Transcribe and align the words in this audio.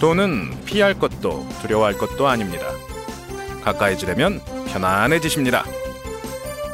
돈은 0.00 0.64
피할 0.64 0.98
것도 0.98 1.48
두려워할 1.62 1.94
것도 1.94 2.26
아닙니다. 2.26 2.66
가까이 3.62 3.96
지려면 3.96 4.40
편안해지십니다. 4.66 5.64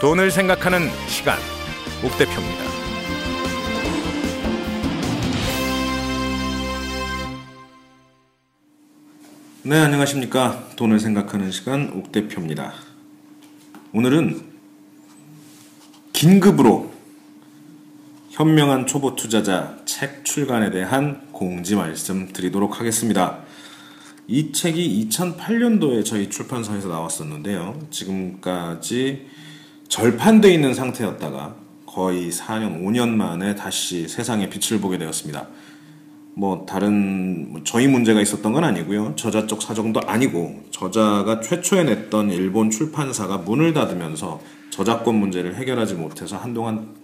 돈을 0.00 0.30
생각하는 0.30 0.88
시간, 1.06 1.38
옥 2.02 2.16
대표입니다. 2.16 2.64
네, 9.62 9.78
안녕하십니까. 9.78 10.70
돈을 10.76 10.98
생각하는 10.98 11.50
시간 11.50 11.92
옥 11.94 12.10
대표입니다. 12.10 12.72
오늘은 13.92 14.42
긴급으로 16.14 16.90
현명한 18.30 18.86
초보 18.86 19.14
투자자 19.14 19.76
책 19.84 20.24
출간에 20.24 20.70
대한 20.70 21.29
공지 21.40 21.74
말씀 21.74 22.28
드리도록 22.34 22.80
하겠습니다. 22.80 23.38
이 24.28 24.52
책이 24.52 25.08
2008년도에 25.08 26.04
저희 26.04 26.28
출판사에서 26.28 26.88
나왔었는데요. 26.88 27.78
지금까지 27.88 29.26
절판되어 29.88 30.50
있는 30.50 30.74
상태였다가 30.74 31.56
거의 31.86 32.30
4년, 32.30 32.82
5년 32.82 33.08
만에 33.08 33.54
다시 33.54 34.06
세상에 34.06 34.50
빛을 34.50 34.82
보게 34.82 34.98
되었습니다. 34.98 35.48
뭐 36.34 36.66
다른 36.68 37.52
뭐 37.52 37.62
저희 37.64 37.88
문제가 37.88 38.20
있었던 38.20 38.52
건 38.52 38.62
아니고요. 38.62 39.14
저자 39.16 39.46
쪽 39.46 39.62
사정도 39.62 40.02
아니고 40.06 40.64
저자가 40.70 41.40
최초에 41.40 41.84
냈던 41.84 42.32
일본 42.32 42.68
출판사가 42.68 43.38
문을 43.38 43.72
닫으면서 43.72 44.42
저작권 44.68 45.14
문제를 45.14 45.54
해결하지 45.56 45.94
못해서 45.94 46.36
한동안 46.36 46.94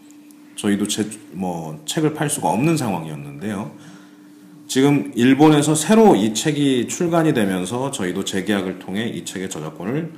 저희도 0.56 0.88
제, 0.88 1.08
뭐 1.32 1.82
책을 1.86 2.12
팔 2.12 2.28
수가 2.28 2.50
없는 2.50 2.76
상황이었는데요. 2.76 3.95
지금 4.66 5.12
일본에서 5.14 5.74
새로 5.74 6.16
이 6.16 6.34
책이 6.34 6.88
출간이 6.88 7.32
되면서 7.34 7.90
저희도 7.90 8.24
재계약을 8.24 8.78
통해 8.80 9.06
이 9.06 9.24
책의 9.24 9.48
저작권을 9.48 10.12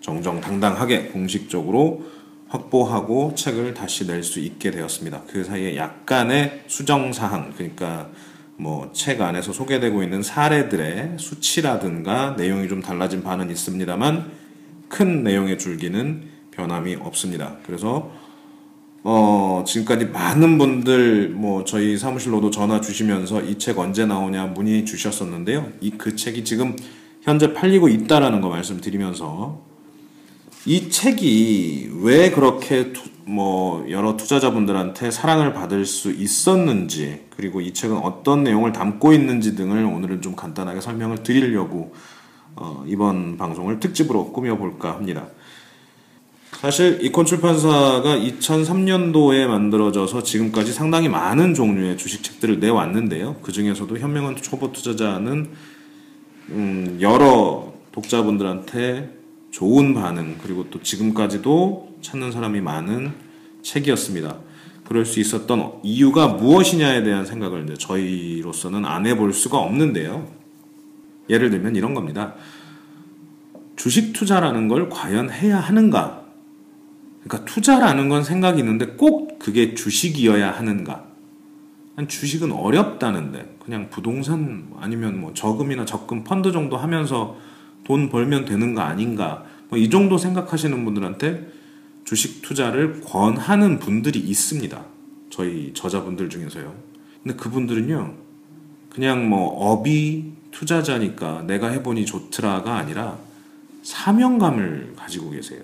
정정당당하게 0.00 1.08
공식적으로 1.08 2.04
확보하고 2.48 3.34
책을 3.36 3.74
다시 3.74 4.06
낼 4.06 4.22
수 4.22 4.40
있게 4.40 4.70
되었습니다. 4.70 5.22
그 5.28 5.44
사이에 5.44 5.76
약간의 5.76 6.64
수정 6.66 7.12
사항, 7.12 7.52
그러니까 7.56 8.08
뭐 8.56 8.90
책 8.92 9.20
안에서 9.20 9.52
소개되고 9.52 10.02
있는 10.02 10.22
사례들의 10.22 11.16
수치라든가 11.18 12.34
내용이 12.36 12.68
좀 12.68 12.80
달라진 12.82 13.22
바는 13.22 13.50
있습니다만 13.50 14.30
큰 14.88 15.22
내용의 15.22 15.58
줄기는 15.58 16.22
변함이 16.50 16.96
없습니다. 16.96 17.56
그래서 17.64 18.10
어, 19.02 19.64
지금까지 19.66 20.06
많은 20.06 20.58
분들 20.58 21.30
뭐 21.30 21.64
저희 21.64 21.96
사무실로도 21.96 22.50
전화 22.50 22.80
주시면서 22.80 23.42
이 23.42 23.56
책 23.58 23.78
언제 23.78 24.04
나오냐 24.06 24.46
문의 24.48 24.84
주셨었는데요. 24.84 25.68
이 25.80 25.90
그 25.96 26.16
책이 26.16 26.44
지금 26.44 26.76
현재 27.22 27.52
팔리고 27.54 27.88
있다라는 27.88 28.40
거 28.40 28.48
말씀드리면서 28.48 29.62
이 30.66 30.90
책이 30.90 31.90
왜 32.02 32.30
그렇게 32.30 32.92
투, 32.92 33.02
뭐 33.24 33.86
여러 33.90 34.16
투자자분들한테 34.16 35.10
사랑을 35.10 35.52
받을 35.54 35.86
수 35.86 36.10
있었는지 36.10 37.22
그리고 37.36 37.60
이 37.62 37.72
책은 37.72 37.96
어떤 37.98 38.44
내용을 38.44 38.72
담고 38.72 39.12
있는지 39.14 39.56
등을 39.56 39.84
오늘은 39.84 40.20
좀 40.20 40.36
간단하게 40.36 40.80
설명을 40.82 41.22
드리려고 41.22 41.94
어, 42.56 42.84
이번 42.86 43.38
방송을 43.38 43.80
특집으로 43.80 44.32
꾸며볼까 44.32 44.92
합니다. 44.92 45.28
사실 46.60 46.98
이콘 47.00 47.24
출판사가 47.24 48.18
2003년도에 48.18 49.46
만들어져서 49.46 50.22
지금까지 50.22 50.74
상당히 50.74 51.08
많은 51.08 51.54
종류의 51.54 51.96
주식책들을 51.96 52.60
내왔는데요. 52.60 53.36
그 53.40 53.50
중에서도 53.50 53.96
현명한 53.96 54.36
초보 54.36 54.70
투자자는 54.70 55.48
음, 56.50 56.98
여러 57.00 57.72
독자분들한테 57.92 59.08
좋은 59.50 59.94
반응 59.94 60.36
그리고 60.42 60.68
또 60.68 60.82
지금까지도 60.82 61.96
찾는 62.02 62.30
사람이 62.30 62.60
많은 62.60 63.14
책이었습니다. 63.62 64.36
그럴 64.84 65.06
수 65.06 65.18
있었던 65.18 65.80
이유가 65.82 66.28
무엇이냐에 66.28 67.02
대한 67.04 67.24
생각을 67.24 67.64
이제 67.64 67.74
저희로서는 67.78 68.84
안 68.84 69.06
해볼 69.06 69.32
수가 69.32 69.56
없는데요. 69.56 70.28
예를 71.30 71.48
들면 71.48 71.74
이런 71.74 71.94
겁니다. 71.94 72.34
주식 73.76 74.12
투자라는 74.12 74.68
걸 74.68 74.90
과연 74.90 75.30
해야 75.30 75.58
하는가? 75.58 76.19
그러니까 77.22 77.44
투자라는 77.44 78.08
건 78.08 78.24
생각이 78.24 78.58
있는데 78.60 78.86
꼭 78.86 79.38
그게 79.38 79.74
주식이어야 79.74 80.50
하는가? 80.52 81.04
주식은 82.08 82.52
어렵다는데 82.52 83.56
그냥 83.62 83.90
부동산 83.90 84.70
아니면 84.80 85.20
뭐 85.20 85.34
저금이나 85.34 85.84
적금 85.84 86.24
펀드 86.24 86.50
정도 86.50 86.78
하면서 86.78 87.36
돈 87.84 88.08
벌면 88.08 88.46
되는 88.46 88.74
거 88.74 88.80
아닌가? 88.80 89.44
뭐 89.68 89.78
이 89.78 89.88
정도 89.88 90.18
생각하시는 90.18 90.84
분들한테 90.84 91.48
주식 92.04 92.42
투자를 92.42 93.00
권하는 93.02 93.78
분들이 93.78 94.18
있습니다. 94.18 94.84
저희 95.30 95.72
저자분들 95.74 96.28
중에서요. 96.28 96.74
근데 97.22 97.36
그분들은요, 97.36 98.14
그냥 98.90 99.28
뭐 99.28 99.46
업이 99.48 100.32
투자자니까 100.50 101.42
내가 101.46 101.68
해보니 101.68 102.04
좋더라가 102.06 102.76
아니라 102.76 103.18
사명감을 103.82 104.94
가지고 104.96 105.30
계세요. 105.30 105.60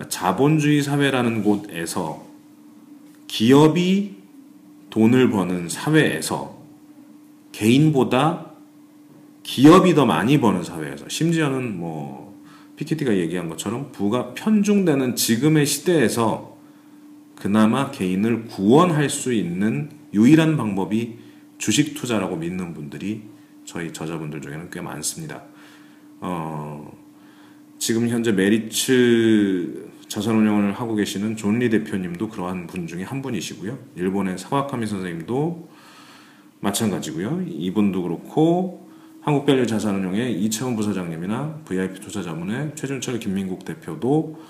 그러니까 0.00 0.08
자본주의 0.08 0.82
사회라는 0.82 1.44
곳에서 1.44 2.26
기업이 3.26 4.16
돈을 4.88 5.30
버는 5.30 5.68
사회에서 5.68 6.58
개인보다 7.52 8.50
기업이 9.42 9.94
더 9.94 10.06
많이 10.06 10.40
버는 10.40 10.64
사회에서 10.64 11.08
심지어는 11.08 11.78
뭐 11.78 12.40
피케티가 12.76 13.18
얘기한 13.18 13.50
것처럼 13.50 13.92
부가 13.92 14.32
편중되는 14.32 15.16
지금의 15.16 15.66
시대에서 15.66 16.56
그나마 17.36 17.90
개인을 17.90 18.46
구원할 18.46 19.10
수 19.10 19.34
있는 19.34 19.90
유일한 20.14 20.56
방법이 20.56 21.18
주식 21.58 21.94
투자라고 21.94 22.36
믿는 22.36 22.72
분들이 22.72 23.22
저희 23.66 23.92
저자분들 23.92 24.40
중에는 24.40 24.70
꽤 24.70 24.80
많습니다. 24.80 25.42
어, 26.20 26.90
지금 27.78 28.08
현재 28.08 28.32
메리츠 28.32 29.89
자산운용을 30.10 30.72
하고 30.72 30.96
계시는 30.96 31.36
존리 31.36 31.70
대표님도 31.70 32.30
그러한 32.30 32.66
분 32.66 32.88
중에 32.88 33.04
한 33.04 33.22
분이시고요. 33.22 33.78
일본의 33.94 34.38
사와카미 34.38 34.86
선생님도 34.86 35.68
마찬가지고요. 36.58 37.44
이분도 37.46 38.02
그렇고 38.02 38.90
한국별류 39.20 39.68
자산운용의 39.68 40.42
이채원 40.42 40.74
부사장님이나 40.74 41.60
VIP 41.64 42.00
투자 42.00 42.22
자문의 42.22 42.72
최준철 42.74 43.20
김민국 43.20 43.64
대표도 43.64 44.42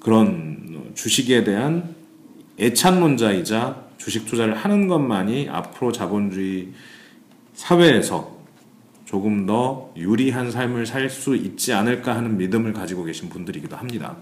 그런 0.00 0.92
주식에 0.94 1.44
대한 1.44 1.94
애찬론자이자 2.60 3.86
주식 3.96 4.26
투자를 4.26 4.54
하는 4.54 4.86
것만이 4.86 5.48
앞으로 5.48 5.92
자본주의 5.92 6.72
사회에서 7.54 8.36
조금 9.06 9.46
더 9.46 9.94
유리한 9.96 10.50
삶을 10.50 10.84
살 10.84 11.08
수 11.08 11.34
있지 11.36 11.72
않을까 11.72 12.14
하는 12.14 12.36
믿음을 12.36 12.74
가지고 12.74 13.04
계신 13.04 13.30
분들이기도 13.30 13.76
합니다. 13.76 14.18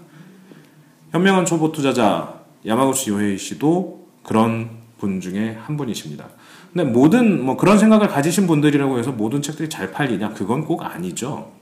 현명한 1.15 1.45
초보 1.45 1.71
투자자 1.71 2.41
야마구치 2.65 3.09
요헤이 3.11 3.37
씨도 3.37 4.05
그런 4.21 4.69
분 4.97 5.21
중에 5.21 5.57
한 5.61 5.77
분이십니다. 5.77 6.27
근데 6.73 6.91
모든 6.91 7.41
뭐 7.41 7.55
그런 7.55 7.79
생각을 7.79 8.09
가지신 8.09 8.47
분들이라고 8.47 8.99
해서 8.99 9.13
모든 9.13 9.41
책들이 9.41 9.69
잘 9.69 9.93
팔리냐 9.93 10.33
그건 10.33 10.65
꼭 10.65 10.83
아니죠. 10.83 11.53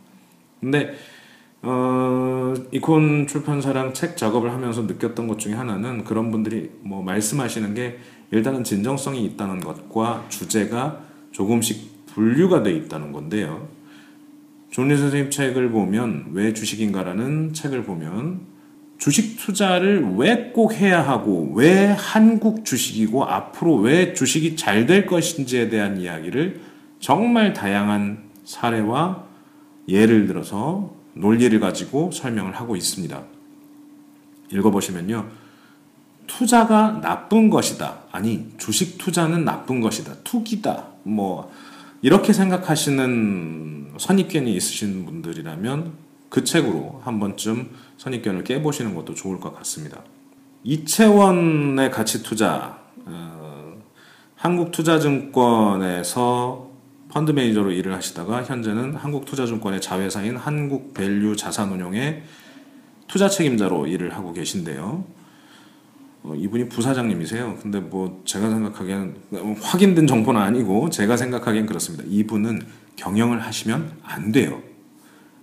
근데 0.59 0.95
어, 1.61 2.55
이콘 2.71 3.27
출판사랑 3.27 3.93
책 3.93 4.17
작업을 4.17 4.51
하면서 4.51 4.81
느꼈던 4.81 5.27
것 5.27 5.37
중에 5.37 5.53
하나는 5.53 6.03
그런 6.03 6.31
분들이 6.31 6.71
뭐 6.81 7.03
말씀하시는 7.03 7.75
게 7.75 7.99
일단은 8.31 8.63
진정성이 8.63 9.23
있다는 9.23 9.59
것과 9.59 10.25
주제가 10.29 11.01
조금씩 11.31 12.07
분류가 12.07 12.63
돼 12.63 12.71
있다는 12.71 13.11
건데요. 13.11 13.67
존리 14.71 14.97
선생님 14.97 15.29
책을 15.29 15.69
보면 15.69 16.31
왜 16.33 16.53
주식인가라는 16.53 17.53
책을 17.53 17.83
보면 17.83 18.52
주식 19.03 19.35
투자를 19.35 20.13
왜 20.15 20.53
꼭 20.53 20.75
해야 20.75 21.05
하고 21.05 21.51
왜 21.55 21.87
한국 21.87 22.63
주식이고 22.63 23.25
앞으로 23.25 23.75
왜 23.75 24.13
주식이 24.13 24.55
잘 24.55 24.85
될 24.85 25.05
것인지에 25.05 25.67
대한 25.67 25.99
이야기를 25.99 26.61
정말 27.01 27.51
다양한 27.51 28.23
사례와 28.45 29.25
예를 29.89 30.25
들어서 30.27 30.95
논리를 31.15 31.59
가지고 31.59 32.11
설명을 32.11 32.53
하고 32.53 32.77
있습니다. 32.77 33.21
읽어보시면요. 34.53 35.27
투자가 36.27 37.01
나쁜 37.01 37.49
것이다. 37.49 38.03
아니, 38.09 38.47
주식 38.57 38.97
투자는 38.97 39.43
나쁜 39.43 39.81
것이다. 39.81 40.13
투기다. 40.23 40.85
뭐, 41.03 41.51
이렇게 42.01 42.31
생각하시는 42.31 43.95
선입견이 43.97 44.55
있으신 44.55 45.05
분들이라면 45.05 45.91
그 46.29 46.43
책으로 46.45 47.01
한 47.03 47.19
번쯤 47.19 47.69
선입견을 48.03 48.43
깨보시는 48.43 48.93
것도 48.95 49.13
좋을 49.13 49.39
것 49.39 49.55
같습니다. 49.59 50.01
이채원의 50.63 51.91
가치 51.91 52.21
투자, 52.21 52.79
어, 53.05 53.77
한국투자증권에서 54.35 56.73
펀드 57.09 57.31
매니저로 57.31 57.71
일을 57.71 57.93
하시다가 57.93 58.43
현재는 58.43 58.95
한국투자증권의 58.95 59.79
자회사인 59.79 60.35
한국밸류 60.35 61.37
자산운용의 61.37 62.23
투자 63.07 63.29
책임자로 63.29 63.87
일을 63.87 64.13
하고 64.15 64.33
계신데요. 64.33 65.05
어, 66.23 66.35
이분이 66.35 66.67
부사장님이세요. 66.69 67.59
근데 67.61 67.79
뭐 67.79 68.21
제가 68.25 68.49
생각하기에는 68.49 69.15
확인된 69.61 70.07
정보는 70.07 70.41
아니고 70.41 70.89
제가 70.89 71.15
생각하기엔 71.15 71.67
그렇습니다. 71.67 72.03
이분은 72.07 72.63
경영을 72.97 73.41
하시면 73.41 73.99
안 74.03 74.33
돼요. 74.33 74.61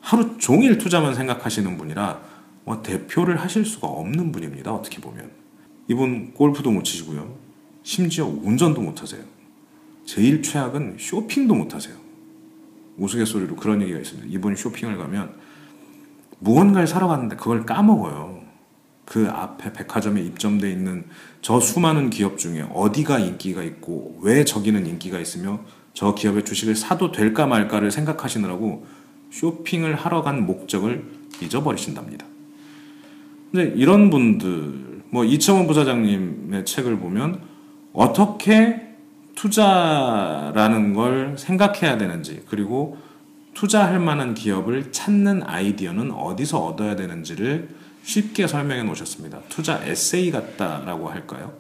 하루 0.01 0.37
종일 0.39 0.77
투자만 0.77 1.15
생각하시는 1.15 1.79
분이라 1.79 2.13
뭐 2.13 2.30
대표를 2.83 3.41
하실 3.41 3.65
수가 3.65 3.89
없는 3.89 4.33
분입니다. 4.33 4.73
어떻게 4.73 5.01
보면 5.01 5.31
이분 5.89 6.33
골프도 6.35 6.71
못 6.71 6.85
치시고요. 6.85 7.35
심지어 7.83 8.27
운전도 8.27 8.81
못 8.81 9.03
하세요. 9.03 9.23
제일 10.05 10.43
최악은 10.43 10.97
쇼핑도 10.99 11.55
못 11.55 11.75
하세요. 11.75 11.97
우스갯소리로 12.97 13.57
그런 13.57 13.83
얘기가 13.83 13.99
있습니다. 13.99 14.29
이분 14.31 14.55
쇼핑을 14.55 14.99
가면 14.99 15.35
무언가를 16.39 16.87
사러 16.87 17.09
갔는데 17.09 17.37
그걸 17.37 17.65
까먹어요. 17.67 18.41
그 19.05 19.29
앞에 19.29 19.73
백화점에 19.73 20.21
입점돼 20.23 20.71
있는 20.71 21.05
저 21.43 21.59
수많은 21.59 22.11
기업 22.11 22.39
중에 22.39 22.65
어디가 22.73 23.19
인기가 23.19 23.63
있고 23.65 24.21
왜 24.23 24.45
저기는 24.45 24.87
인기가 24.87 25.19
있으며 25.19 25.61
저 25.95 26.15
기업의 26.15 26.45
주식을 26.45 26.77
사도 26.77 27.11
될까 27.11 27.47
말까를 27.47 27.91
생각하시느라고 27.91 28.87
쇼핑을 29.33 29.97
하러 29.97 30.23
간 30.23 30.47
목적을 30.47 31.05
잊어버리신답니다. 31.43 32.30
근데 33.51 33.73
이런 33.77 34.11
분들, 34.11 35.03
뭐 35.11 35.25
이청원 35.25 35.67
부사장님의 35.67 36.65
책을 36.65 36.99
보면 36.99 37.41
어떻게 37.93 38.89
투자라는 39.35 40.95
걸 40.95 41.37
생각해야 41.37 41.99
되는지, 41.99 42.43
그리고 42.49 42.99
투자할 43.55 43.99
만한 43.99 44.35
기업을 44.35 44.93
찾는 44.93 45.43
아이디어는 45.45 46.13
어디서 46.13 46.65
얻어야 46.65 46.95
되는지를 46.97 47.69
쉽게 48.03 48.47
설명해 48.47 48.85
놓으셨습니다. 48.85 49.41
투자 49.49 49.81
에세이 49.85 50.31
같다라고 50.31 51.09
할까요? 51.09 51.53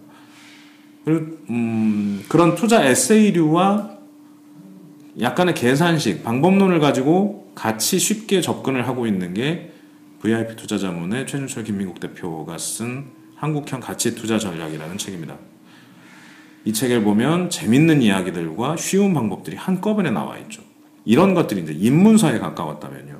그리고 1.04 1.38
음, 1.50 2.24
그런 2.28 2.54
투자 2.54 2.84
에세이류와 2.84 3.98
약간의 5.20 5.54
계산식, 5.54 6.22
방법론을 6.22 6.78
가지고 6.78 7.50
같이 7.54 7.98
쉽게 7.98 8.40
접근을 8.40 8.86
하고 8.86 9.06
있는 9.06 9.34
게 9.34 9.72
VIP 10.20 10.56
투자자문의 10.56 11.26
최준철 11.26 11.64
김민국 11.64 11.98
대표가 11.98 12.58
쓴 12.58 13.06
한국형 13.36 13.80
가치 13.80 14.14
투자 14.14 14.38
전략이라는 14.38 14.98
책입니다. 14.98 15.38
이 16.66 16.72
책을 16.74 17.02
보면 17.02 17.48
재밌는 17.48 18.02
이야기들과 18.02 18.76
쉬운 18.76 19.14
방법들이 19.14 19.56
한꺼번에 19.56 20.10
나와 20.10 20.36
있죠. 20.38 20.62
이런 21.06 21.32
것들이 21.32 21.62
이제 21.62 21.72
입문서에 21.72 22.38
가까웠다면요. 22.38 23.18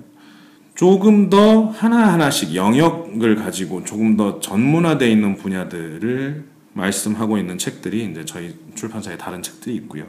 조금 0.75 1.31
더 1.31 1.67
하나하나씩 1.69 2.55
영역을 2.55 3.37
가지고 3.37 3.85
조금 3.85 4.17
더 4.17 4.41
전문화되어 4.41 5.08
있는 5.08 5.37
분야들을 5.37 6.44
말씀하고 6.75 7.38
있는 7.38 7.56
책들이 7.56 8.05
이제 8.11 8.25
저희 8.26 8.55
출판사에 8.75 9.17
다른 9.17 9.43
책들이 9.43 9.75
있고요. 9.76 10.05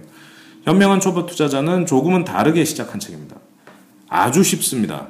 현명한 0.64 1.00
초보 1.00 1.26
투자자는 1.26 1.86
조금은 1.86 2.26
다르게 2.26 2.66
시작한 2.66 3.00
책입니다. 3.00 3.38
아주 4.10 4.44
쉽습니다. 4.44 5.08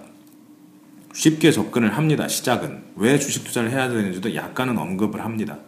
쉽게 1.14 1.52
접근을 1.52 1.96
합니다. 1.98 2.28
시작은 2.28 2.84
왜 2.96 3.20
주식 3.20 3.44
투자를 3.44 3.72
해야 3.72 3.90
되는지도 3.90 4.36
약간은 4.36 4.78
언급을 4.78 5.24
합니다. 5.24 5.60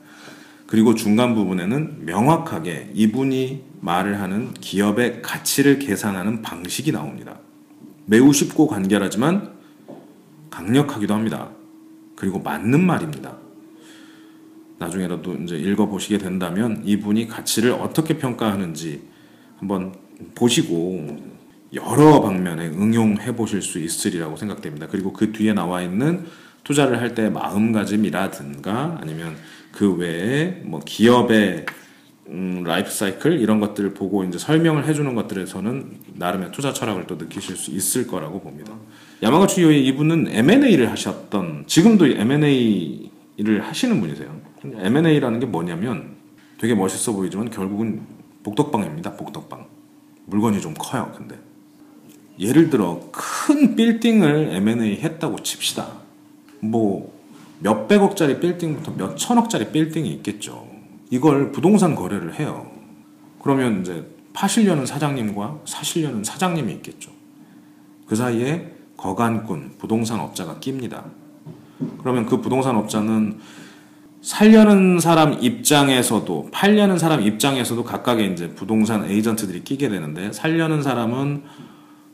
그리고 0.67 0.95
중간 0.95 1.35
부분에는 1.35 2.05
명확하게 2.05 2.91
이분이 2.93 3.63
말을 3.81 4.19
하는 4.19 4.53
기업의 4.53 5.21
가치를 5.21 5.79
계산하는 5.79 6.41
방식이 6.41 6.91
나옵니다. 6.91 7.39
매우 8.05 8.33
쉽고 8.33 8.67
간결하지만 8.67 9.51
강력하기도 10.49 11.13
합니다. 11.13 11.49
그리고 12.15 12.39
맞는 12.39 12.83
말입니다. 12.83 13.37
나중에라도 14.79 15.35
이제 15.35 15.57
읽어보시게 15.57 16.17
된다면 16.17 16.81
이분이 16.85 17.27
가치를 17.27 17.71
어떻게 17.71 18.17
평가하는지 18.17 19.01
한번 19.57 19.93
보시고 20.35 21.32
여러 21.73 22.21
방면에 22.21 22.67
응용해 22.67 23.35
보실 23.35 23.61
수 23.61 23.79
있으리라고 23.79 24.37
생각됩니다. 24.37 24.87
그리고 24.87 25.11
그 25.13 25.31
뒤에 25.31 25.53
나와 25.53 25.81
있는 25.81 26.25
투자를 26.63 27.01
할 27.01 27.13
때 27.15 27.29
마음가짐이라든가 27.29 28.99
아니면 29.01 29.35
그 29.71 29.93
외에 29.95 30.61
뭐 30.63 30.79
기업의 30.85 31.65
음, 32.29 32.63
라이프 32.65 32.89
사이클 32.89 33.39
이런 33.41 33.59
것들을 33.59 33.93
보고 33.93 34.23
이제 34.23 34.37
설명을 34.37 34.87
해주는 34.87 35.13
것들에서는 35.13 35.91
나름의 36.15 36.51
투자 36.51 36.71
철학을 36.71 37.05
또 37.05 37.15
느끼실 37.15 37.57
수 37.57 37.71
있을 37.71 38.07
거라고 38.07 38.39
봅니다. 38.39 38.73
야마가치 39.21 39.61
요이 39.61 39.85
이분은 39.87 40.27
M&A를 40.29 40.89
하셨던 40.91 41.65
지금도 41.67 42.05
M&A를 42.07 43.61
하시는 43.61 43.99
분이세요. 43.99 44.39
M&A라는 44.63 45.39
게 45.39 45.45
뭐냐면 45.45 46.15
되게 46.59 46.75
멋있어 46.75 47.11
보이지만 47.11 47.49
결국은 47.49 48.01
복덕방입니다. 48.43 49.17
복덕방 49.17 49.67
물건이 50.27 50.61
좀 50.61 50.73
커요. 50.77 51.11
근데 51.17 51.37
예를 52.39 52.69
들어 52.69 53.01
큰 53.11 53.75
빌딩을 53.75 54.49
M&A 54.53 54.99
했다고 55.01 55.43
칩시다. 55.43 55.87
뭐 56.59 57.13
몇백억짜리 57.59 58.39
빌딩부터 58.39 58.93
몇천억짜리 58.97 59.71
빌딩이 59.71 60.09
있겠죠. 60.15 60.67
이걸 61.09 61.51
부동산 61.51 61.95
거래를 61.95 62.39
해요. 62.39 62.71
그러면 63.41 63.81
이제 63.81 64.05
파시려는 64.33 64.85
사장님과 64.85 65.59
사시려는 65.65 66.23
사장님이 66.23 66.73
있겠죠. 66.73 67.11
그 68.07 68.15
사이에 68.15 68.71
거간꾼, 68.97 69.73
부동산 69.77 70.19
업자가 70.19 70.59
낍니다. 70.59 71.05
그러면 71.99 72.25
그 72.25 72.41
부동산 72.41 72.75
업자는 72.75 73.39
살려는 74.21 74.99
사람 74.99 75.33
입장에서도 75.33 76.49
팔려는 76.51 76.97
사람 76.97 77.21
입장에서도 77.21 77.83
각각의 77.83 78.31
이제 78.31 78.49
부동산 78.49 79.03
에이전트들이 79.09 79.65
끼게 79.65 79.89
되는데 79.89 80.31
살려는 80.31 80.81
사람은 80.81 81.43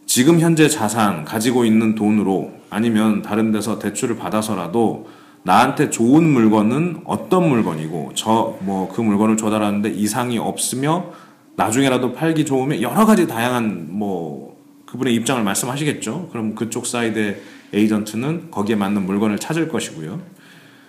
지금 0.10 0.40
현재 0.40 0.68
자산 0.68 1.24
가지고 1.24 1.66
있는 1.66 1.94
돈으로 1.94 2.52
아니면 2.72 3.22
다른 3.22 3.52
데서 3.52 3.78
대출을 3.78 4.18
받아서라도 4.18 5.08
나한테 5.44 5.92
좋은 5.92 6.24
물건은 6.24 7.02
어떤 7.06 7.48
물건이고 7.48 8.14
저 8.16 8.58
뭐 8.66 8.90
그 8.92 9.02
물건을 9.02 9.38
조달하는데 9.38 9.88
이상이 9.92 10.40
없으며 10.40 11.12
나중에라도 11.58 12.14
팔기 12.14 12.44
좋으면 12.46 12.82
여러 12.82 13.06
가지 13.06 13.28
다양한 13.28 13.90
뭐 13.92 14.58
그분의 14.88 15.14
입장을 15.14 15.44
말씀하시겠죠. 15.44 16.30
그럼 16.32 16.56
그쪽 16.56 16.88
사이드의 16.88 17.40
에이전트는 17.74 18.50
거기에 18.50 18.78
맞는 18.78 19.06
물건을 19.06 19.38
찾을 19.38 19.70
것이고요. 19.70 20.20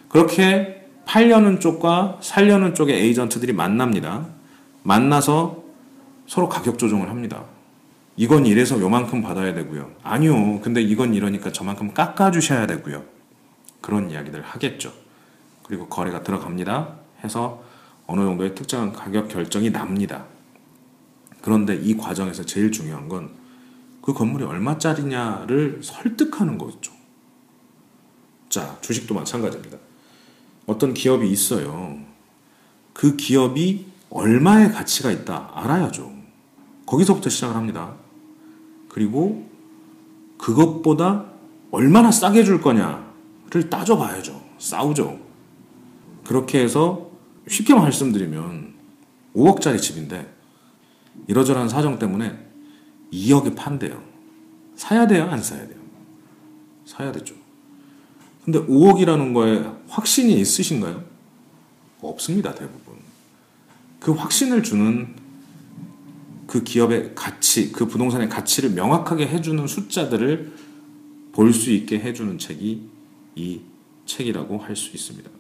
그렇게 0.09 0.87
팔려는 1.05 1.61
쪽과 1.61 2.21
살려는 2.23 2.75
쪽의 2.75 2.99
에이전트들이 2.99 3.53
만납니다. 3.53 4.29
만나서 4.83 5.63
서로 6.27 6.49
가격 6.49 6.79
조정을 6.79 7.11
합니다. 7.11 7.45
이건 8.21 8.45
이래서 8.45 8.79
요만큼 8.79 9.23
받아야 9.23 9.55
되고요. 9.55 9.91
아니요. 10.03 10.61
근데 10.61 10.83
이건 10.83 11.15
이러니까 11.15 11.53
저만큼 11.53 11.95
깎아주셔야 11.95 12.67
되고요. 12.67 13.03
그런 13.81 14.11
이야기들 14.11 14.43
하겠죠. 14.43 14.93
그리고 15.63 15.89
거래가 15.89 16.23
들어갑니다. 16.23 16.97
해서 17.25 17.65
어느 18.07 18.21
정도의 18.21 18.55
특정한 18.55 18.93
가격 18.93 19.29
결정이 19.29 19.73
납니다. 19.73 20.27
그런데 21.41 21.75
이 21.77 21.97
과정에서 21.97 22.45
제일 22.45 22.71
중요한 22.71 23.09
건 23.09 23.41
그 24.01 24.13
건물이 24.13 24.45
얼마짜리냐를 24.45 25.81
설득하는 25.83 26.59
거죠. 26.59 26.93
자, 28.49 28.79
주식도 28.81 29.15
마찬가지입니다. 29.15 29.79
어떤 30.67 30.95
기업이 30.95 31.31
있어요. 31.31 31.99
그 32.93 33.17
기업이 33.17 33.87
얼마의 34.11 34.73
가치가 34.73 35.11
있다 35.11 35.51
알아야죠. 35.55 36.13
거기서부터 36.87 37.31
시작을 37.31 37.55
합니다. 37.55 37.95
그리고 38.91 39.49
그것보다 40.37 41.27
얼마나 41.71 42.11
싸게 42.11 42.45
줄 42.45 42.61
거냐를 42.61 43.71
따져봐야죠. 43.71 44.43
싸우죠. 44.59 45.19
그렇게 46.25 46.61
해서 46.61 47.11
쉽게 47.49 47.75
말씀드리면 47.75 48.75
5억짜리 49.35 49.81
집인데 49.81 50.35
이러저러한 51.29 51.69
사정 51.69 51.99
때문에 51.99 52.37
2억에 53.13 53.57
판대요. 53.57 54.03
사야 54.75 55.07
돼요? 55.07 55.29
안 55.31 55.41
사야 55.41 55.67
돼요? 55.67 55.79
사야 56.85 57.13
되죠. 57.13 57.35
근데 58.45 58.59
5억이라는 58.59 59.33
거에 59.33 59.65
확신이 59.89 60.41
있으신가요? 60.41 61.05
없습니다, 62.01 62.55
대부분. 62.55 62.95
그 64.01 64.13
확신을 64.13 64.63
주는 64.65 65.15
그 66.51 66.65
기업의 66.65 67.13
가치, 67.15 67.71
그 67.71 67.87
부동산의 67.87 68.29
가치를 68.29 68.71
명확하게 68.71 69.29
해주는 69.29 69.65
숫자들을 69.69 70.53
볼 71.33 71.53
수 71.53 71.71
있게 71.71 72.01
해주는 72.01 72.39
책이 72.39 72.89
이 73.37 73.61
책이라고 74.05 74.59
할 74.59 74.75
수 74.75 74.91
있습니다. 74.97 75.31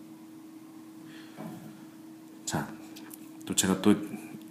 자, 2.45 2.69
또 3.45 3.55
제가 3.55 3.83
또 3.83 3.93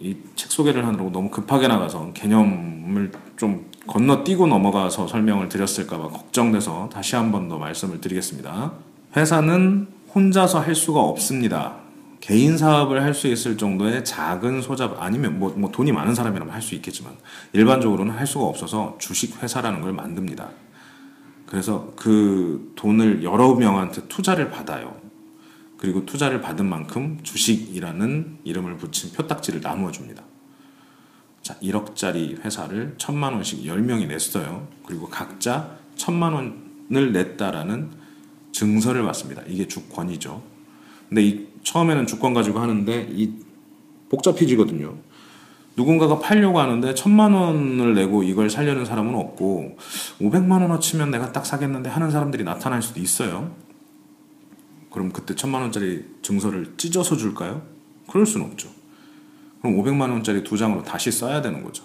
이 0.02 0.16
책 0.34 0.50
소개를 0.50 0.86
하느라고 0.86 1.10
너무 1.12 1.28
급하게 1.30 1.68
나가서 1.68 2.12
개념을 2.14 3.12
좀 3.36 3.66
건너뛰고 3.86 4.46
넘어가서 4.46 5.06
설명을 5.08 5.48
드렸을까봐 5.50 6.08
걱정돼서 6.08 6.88
다시 6.90 7.16
한 7.16 7.30
번 7.32 7.48
더 7.48 7.58
말씀을 7.58 8.00
드리겠습니다. 8.00 8.72
회사는 9.16 9.88
혼자서 10.14 10.60
할 10.60 10.74
수가 10.74 11.00
없습니다. 11.00 11.79
개인 12.20 12.58
사업을 12.58 13.02
할 13.02 13.14
수 13.14 13.26
있을 13.28 13.56
정도의 13.56 14.04
작은 14.04 14.62
소자 14.62 14.94
아니면 14.98 15.38
뭐, 15.38 15.50
뭐 15.56 15.70
돈이 15.70 15.90
많은 15.92 16.14
사람이라면 16.14 16.52
할 16.52 16.62
수 16.62 16.74
있겠지만 16.74 17.16
일반적으로는 17.52 18.14
할 18.14 18.26
수가 18.26 18.44
없어서 18.44 18.96
주식 19.00 19.42
회사라는 19.42 19.80
걸 19.80 19.92
만듭니다. 19.92 20.50
그래서 21.46 21.92
그 21.96 22.72
돈을 22.76 23.24
여러 23.24 23.54
명한테 23.54 24.06
투자를 24.08 24.50
받아요. 24.50 25.00
그리고 25.78 26.04
투자를 26.04 26.40
받은 26.42 26.68
만큼 26.68 27.18
주식이라는 27.22 28.40
이름을 28.44 28.76
붙인 28.76 29.12
표딱지를 29.12 29.60
나누어 29.62 29.90
줍니다. 29.90 30.22
자, 31.42 31.58
1억짜리 31.60 32.38
회사를 32.44 32.94
천만 32.98 33.32
원씩 33.32 33.64
10명이 33.64 34.06
냈어요. 34.06 34.68
그리고 34.86 35.08
각자 35.08 35.78
천만 35.96 36.34
원을 36.34 37.12
냈다라는 37.12 37.90
증서를 38.52 39.02
받습니다. 39.04 39.42
이게 39.48 39.66
주권이죠. 39.66 40.49
근데 41.10 41.22
이 41.24 41.48
처음에는 41.64 42.06
주권 42.06 42.32
가지고 42.32 42.60
하는데 42.60 43.08
이 43.10 43.32
복잡해지거든요. 44.08 44.94
누군가가 45.76 46.18
팔려고 46.18 46.60
하는데 46.60 46.94
천만 46.94 47.32
원을 47.32 47.94
내고 47.94 48.22
이걸 48.22 48.48
살려는 48.48 48.84
사람은 48.84 49.14
없고 49.14 49.76
500만 50.20 50.62
원어치면 50.62 51.10
내가 51.10 51.32
딱 51.32 51.44
사겠는데 51.44 51.90
하는 51.90 52.10
사람들이 52.10 52.44
나타날 52.44 52.80
수도 52.80 53.00
있어요. 53.00 53.50
그럼 54.90 55.10
그때 55.10 55.34
천만 55.34 55.62
원짜리 55.62 56.04
증서를 56.22 56.74
찢어서 56.76 57.16
줄까요? 57.16 57.62
그럴 58.08 58.24
수는 58.24 58.46
없죠. 58.46 58.68
그럼 59.60 59.76
500만 59.76 60.10
원짜리 60.10 60.42
두 60.44 60.56
장으로 60.56 60.82
다시 60.82 61.10
써야 61.10 61.42
되는 61.42 61.62
거죠. 61.62 61.84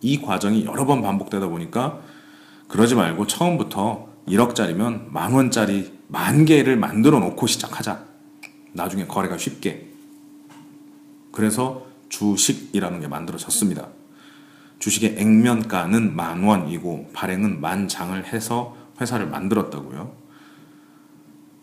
이 0.00 0.20
과정이 0.20 0.64
여러 0.64 0.84
번 0.84 1.00
반복되다 1.00 1.48
보니까 1.48 2.00
그러지 2.68 2.94
말고 2.94 3.26
처음부터 3.26 4.08
1억짜리면 4.28 5.10
만 5.10 5.32
원짜리 5.32 5.92
만 6.14 6.44
개를 6.44 6.76
만들어 6.76 7.18
놓고 7.18 7.48
시작하자. 7.48 8.04
나중에 8.72 9.04
거래가 9.08 9.36
쉽게. 9.36 9.88
그래서 11.32 11.86
주식이라는 12.08 13.00
게 13.00 13.08
만들어졌습니다. 13.08 13.88
주식의 14.78 15.16
액면가는 15.18 16.14
만 16.14 16.44
원이고 16.44 17.10
발행은 17.12 17.60
만 17.60 17.88
장을 17.88 18.24
해서 18.32 18.76
회사를 19.00 19.26
만들었다고요. 19.26 20.12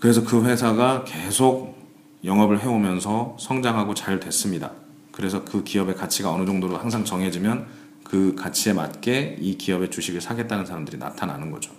그래서 0.02 0.26
그 0.26 0.44
회사가 0.44 1.06
계속 1.06 1.78
영업을 2.26 2.62
해오면서 2.62 3.38
성장하고 3.40 3.94
잘 3.94 4.20
됐습니다. 4.20 4.74
그래서 5.14 5.46
그 5.46 5.64
기업의 5.64 5.96
가치가 5.96 6.30
어느 6.30 6.46
정도로 6.46 6.76
항상 6.78 7.06
정해지면 7.06 7.68
그 8.04 8.36
가치에 8.36 8.74
맞게 8.74 9.38
이 9.40 9.58
기업의 9.58 9.92
주식을 9.92 10.20
사겠다는 10.20 10.66
사람들이 10.66 10.98
나타나는 10.98 11.52
거죠. 11.52 11.72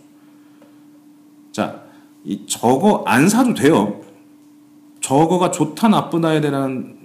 자, 1.53 1.92
이 2.25 2.47
저거 2.47 3.05
안 3.07 3.29
사도 3.29 3.55
돼요. 3.55 4.01
저거가 5.01 5.51
좋다 5.51 5.89
나쁘다에 5.89 6.41
대한 6.41 7.01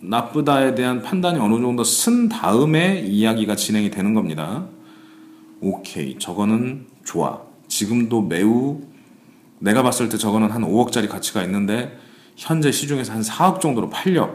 나쁘다에 0.00 0.74
대한 0.74 1.02
판단이 1.02 1.38
어느 1.38 1.54
정도 1.60 1.84
쓴 1.84 2.28
다음에 2.28 3.00
이야기가 3.00 3.56
진행이 3.56 3.90
되는 3.90 4.14
겁니다. 4.14 4.66
오케이, 5.60 6.18
저거는 6.18 6.86
좋아. 7.04 7.40
지금도 7.68 8.22
매우 8.22 8.80
내가 9.58 9.82
봤을 9.82 10.08
때 10.08 10.18
저거는 10.18 10.50
한 10.50 10.62
5억짜리 10.62 11.08
가치가 11.08 11.42
있는데 11.44 11.98
현재 12.36 12.70
시중에서 12.70 13.12
한 13.12 13.22
4억 13.22 13.60
정도로 13.60 13.88
팔려. 13.90 14.30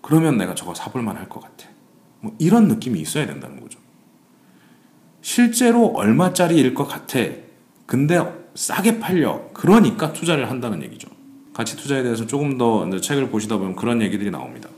그러면 0.00 0.36
내가 0.36 0.54
저거 0.54 0.74
사볼만 0.74 1.16
할 1.16 1.28
것 1.28 1.40
같아. 1.40 1.68
뭐 2.20 2.34
이런 2.38 2.68
느낌이 2.68 3.00
있어야 3.00 3.26
된다는 3.26 3.60
거죠. 3.60 3.78
실제로 5.20 5.86
얼마짜리일 5.94 6.74
것 6.74 6.86
같아. 6.88 7.18
근데 7.86 8.41
싸게 8.54 9.00
팔려. 9.00 9.48
그러니까 9.52 10.12
투자를 10.12 10.50
한다는 10.50 10.82
얘기죠. 10.82 11.08
가치 11.52 11.76
투자에 11.76 12.02
대해서 12.02 12.26
조금 12.26 12.58
더 12.58 12.88
책을 13.00 13.28
보시다 13.28 13.56
보면 13.56 13.76
그런 13.76 14.00
얘기들이 14.02 14.30
나옵니다. 14.30 14.68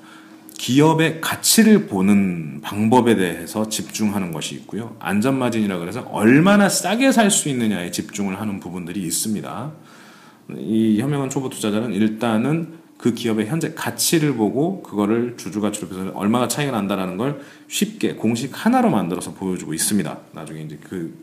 기업의 0.57 1.21
가치를 1.21 1.87
보는 1.87 2.61
방법에 2.62 3.16
대해서 3.16 3.69
집중하는 3.69 4.33
것이 4.33 4.54
있고요. 4.57 4.97
안전마진이라 4.99 5.78
그래서 5.78 6.00
얼마나 6.11 6.69
싸게 6.69 7.12
살 7.12 7.31
수 7.31 7.49
있느냐에 7.49 7.90
집중을 7.90 8.40
하는 8.40 8.61
부분들이 8.61 9.02
있습니다. 9.02 9.73
이 10.59 11.00
현명한 11.00 11.31
초보 11.31 11.49
투자자는 11.49 11.93
일단은 11.93 12.85
그 12.97 13.12
기업의 13.12 13.47
현재 13.47 13.75
가치를 13.75 14.37
보고 14.37 14.83
그거를 14.83 15.37
주주가치로 15.37 15.88
해서 15.88 16.12
얼마나 16.14 16.49
차이가 16.49 16.73
난다라는 16.73 17.16
걸 17.19 17.40
쉽게 17.69 18.14
공식 18.14 18.64
하나로 18.64 18.90
만들어서 18.90 19.35
보여주고 19.35 19.75
있습니다. 19.75 20.19
나중에 20.33 20.62
이제 20.62 20.78
그 20.83 21.14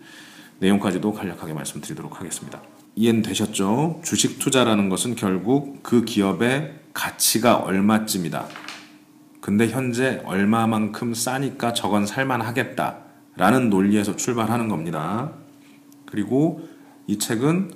내용까지도 0.62 1.12
간략하게 1.12 1.54
말씀드리도록 1.54 2.20
하겠습니다. 2.20 2.62
이해는 2.96 3.24
되셨죠? 3.24 4.02
주식 4.04 4.40
투자라는 4.40 4.90
것은 4.90 5.16
결국 5.16 5.82
그 5.82 6.06
기업의 6.06 6.76
가치가 6.94 7.58
얼마쯤이다. 7.58 8.46
근데 9.42 9.68
현재 9.68 10.22
얼마만큼 10.24 11.14
싸니까 11.14 11.74
저건 11.74 12.06
살만하겠다. 12.06 12.98
라는 13.38 13.70
논리에서 13.70 14.16
출발하는 14.16 14.68
겁니다. 14.68 15.32
그리고 16.06 16.68
이 17.08 17.18
책은 17.18 17.72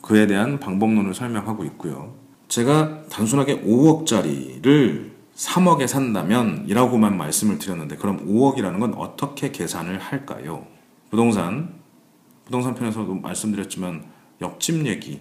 그에 0.00 0.26
대한 0.26 0.58
방법론을 0.58 1.12
설명하고 1.12 1.64
있고요. 1.64 2.14
제가 2.48 3.02
단순하게 3.10 3.62
5억짜리를 3.62 5.10
3억에 5.36 5.86
산다면 5.86 6.64
이라고만 6.68 7.18
말씀을 7.18 7.58
드렸는데 7.58 7.96
그럼 7.96 8.26
5억이라는 8.26 8.80
건 8.80 8.94
어떻게 8.94 9.50
계산을 9.50 9.98
할까요? 9.98 10.66
부동산 11.10 11.79
부동산 12.50 12.74
편에서도 12.74 13.14
말씀드렸지만 13.14 14.04
옆집 14.40 14.84
얘기 14.84 15.20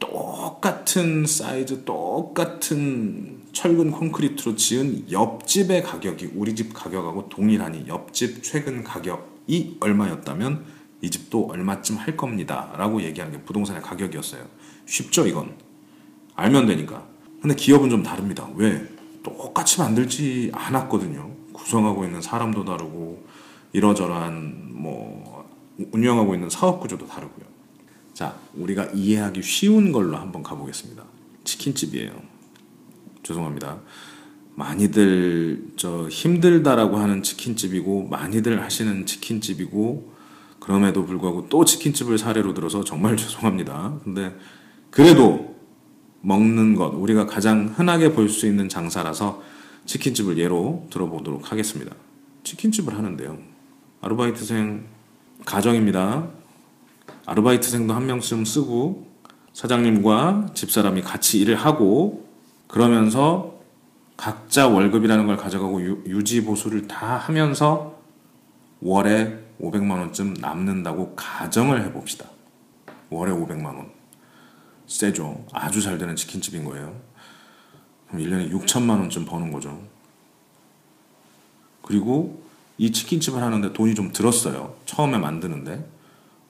똑같은 0.00 1.24
사이즈 1.24 1.84
똑같은 1.84 3.42
철근 3.52 3.92
콘크리트로 3.92 4.56
지은 4.56 5.08
옆집의 5.08 5.84
가격이 5.84 6.32
우리 6.34 6.56
집 6.56 6.74
가격하고 6.74 7.28
동일하니 7.28 7.84
옆집 7.86 8.42
최근 8.42 8.82
가격이 8.82 9.76
얼마였다면 9.78 10.64
이 11.00 11.10
집도 11.10 11.46
얼마쯤 11.46 11.96
할 11.96 12.16
겁니다 12.16 12.74
라고 12.76 13.00
얘기하는 13.00 13.38
게 13.38 13.44
부동산의 13.44 13.80
가격이었어요. 13.80 14.44
쉽죠 14.84 15.28
이건? 15.28 15.54
알면 16.34 16.66
되니까. 16.66 17.06
근데 17.40 17.54
기업은 17.54 17.88
좀 17.88 18.02
다릅니다. 18.02 18.48
왜? 18.56 18.84
똑같이 19.22 19.78
만들지 19.78 20.50
않았거든요. 20.52 21.30
구성하고 21.52 22.04
있는 22.04 22.20
사람도 22.20 22.64
다르고 22.64 23.24
이러저러한 23.72 24.72
뭐 24.72 25.33
운영하고 25.92 26.34
있는 26.34 26.50
사업 26.50 26.80
구조도 26.80 27.06
다르고요 27.06 27.54
자, 28.14 28.38
우리가 28.54 28.86
이해하기 28.94 29.42
쉬운 29.42 29.90
걸로 29.90 30.16
한번 30.16 30.44
가보겠습니다. 30.44 31.02
치킨집이에요. 31.42 32.12
죄송합니다. 33.24 33.80
많이들 34.54 35.72
저 35.76 36.08
힘들다라고 36.08 36.96
하는 36.98 37.24
치킨집이고 37.24 38.06
많이들 38.08 38.62
하시는 38.62 39.04
치킨집이고 39.04 40.14
그럼에도 40.60 41.04
불구하고 41.04 41.48
또 41.48 41.64
치킨집을 41.64 42.16
사례로 42.18 42.54
들어서 42.54 42.84
정말 42.84 43.16
죄송합니다. 43.18 43.98
근데 44.04 44.34
그래도 44.90 45.56
먹는 46.20 46.76
것 46.76 46.94
우리가 46.94 47.26
가장 47.26 47.74
흔하게 47.76 48.12
볼 48.12 48.28
수 48.28 48.46
있는 48.46 48.68
장사라서 48.68 49.42
치킨집을 49.86 50.38
예로 50.38 50.86
들어보도록 50.90 51.50
하겠습니다. 51.50 51.94
치킨집을 52.44 52.96
하는데요. 52.96 53.38
아르바이트생 54.00 54.93
가정입니다. 55.44 56.28
아르바이트생도 57.26 57.94
한 57.94 58.06
명쯤 58.06 58.44
쓰고 58.44 59.06
사장님과 59.52 60.50
집사람이 60.54 61.02
같이 61.02 61.38
일을 61.40 61.56
하고 61.56 62.28
그러면서 62.66 63.54
각자 64.16 64.68
월급이라는 64.68 65.26
걸 65.26 65.36
가져가고 65.36 65.82
유, 65.82 66.24
지 66.24 66.44
보수를 66.44 66.86
다 66.86 67.16
하면서 67.16 67.98
월에 68.80 69.40
500만 69.60 69.90
원쯤 69.92 70.34
남는다고 70.34 71.14
가정을 71.14 71.84
해봅시다. 71.84 72.26
월에 73.10 73.32
500만 73.32 73.66
원. 73.66 73.90
세죠. 74.86 75.46
아주 75.52 75.80
잘 75.80 75.98
되는 75.98 76.14
치킨집인 76.14 76.64
거예요. 76.64 76.94
그럼 78.08 78.22
1년에 78.22 78.52
6천만 78.52 79.00
원쯤 79.00 79.24
버는 79.24 79.52
거죠. 79.52 79.80
그리고 81.82 82.43
이 82.78 82.90
치킨집을 82.92 83.42
하는데 83.42 83.72
돈이 83.72 83.94
좀 83.94 84.12
들었어요. 84.12 84.74
처음에 84.86 85.18
만드는데. 85.18 85.90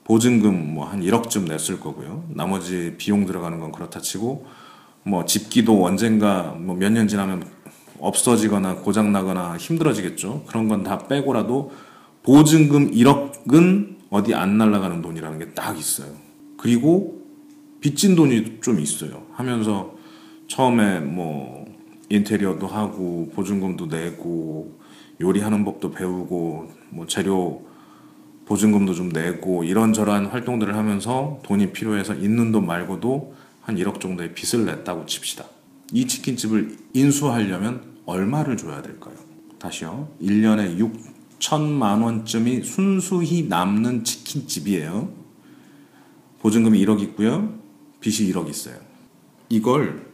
보증금 0.05 0.75
뭐 0.75 0.85
한 0.87 1.01
1억쯤 1.01 1.49
냈을 1.49 1.81
거고요. 1.81 2.25
나머지 2.29 2.95
비용 2.99 3.25
들어가는 3.25 3.59
건 3.59 3.73
그렇다 3.73 4.01
치고 4.01 4.47
뭐 5.03 5.25
집기도 5.25 5.83
언젠가 5.85 6.55
뭐 6.59 6.77
몇 6.77 6.91
년 6.93 7.09
지나면 7.09 7.45
없어지거나 8.01 8.77
고장 8.77 9.13
나거나 9.13 9.57
힘들어지겠죠. 9.57 10.45
그런 10.47 10.69
건 10.69 10.83
다 10.83 10.99
빼고라도 11.09 11.73
보증금 12.23 12.91
1억은 12.91 13.97
어디 14.11 14.35
안 14.35 14.59
날라가는 14.59 15.01
돈이라는 15.03 15.39
게 15.39 15.55
딱 15.55 15.79
있어요. 15.79 16.09
그리고 16.59 17.23
빚진 17.81 18.15
돈이 18.15 18.61
좀 18.63 18.81
있어요. 18.81 19.23
하면서 19.33 19.95
처음에 20.49 21.01
뭐 21.01 21.65
인테리어도 22.11 22.67
하고 22.67 23.31
보증금도 23.35 23.87
내고 23.87 24.79
요리하는 25.21 25.65
법도 25.65 25.93
배우고 25.93 26.73
뭐 26.91 27.07
재료 27.07 27.65
보증금도 28.47 28.95
좀 28.95 29.09
내고 29.09 29.65
이런저런 29.65 30.27
활동들을 30.27 30.77
하면서 30.77 31.41
돈이 31.45 31.73
필요해서 31.73 32.15
있는 32.15 32.53
돈 32.53 32.67
말고도 32.67 33.35
한 33.63 33.77
1억 33.77 34.01
정도의 34.01 34.35
빚을 34.35 34.67
냈다고 34.67 35.07
칩시다. 35.07 35.45
이 35.93 36.07
치킨집을 36.07 36.77
인수하려면 36.93 37.83
얼마를 38.05 38.57
줘야 38.57 38.83
될까요? 38.83 39.15
다시요. 39.59 40.09
1년에 40.21 40.79
6천만 41.39 42.03
원쯤이 42.03 42.63
순수히 42.65 43.47
남는 43.49 44.05
치킨집이에요. 44.05 45.09
보증금이 46.41 46.85
1억 46.85 47.01
있고요. 47.01 47.55
빚이 48.01 48.31
1억 48.31 48.51
있어요. 48.51 48.77
이걸 49.49 50.07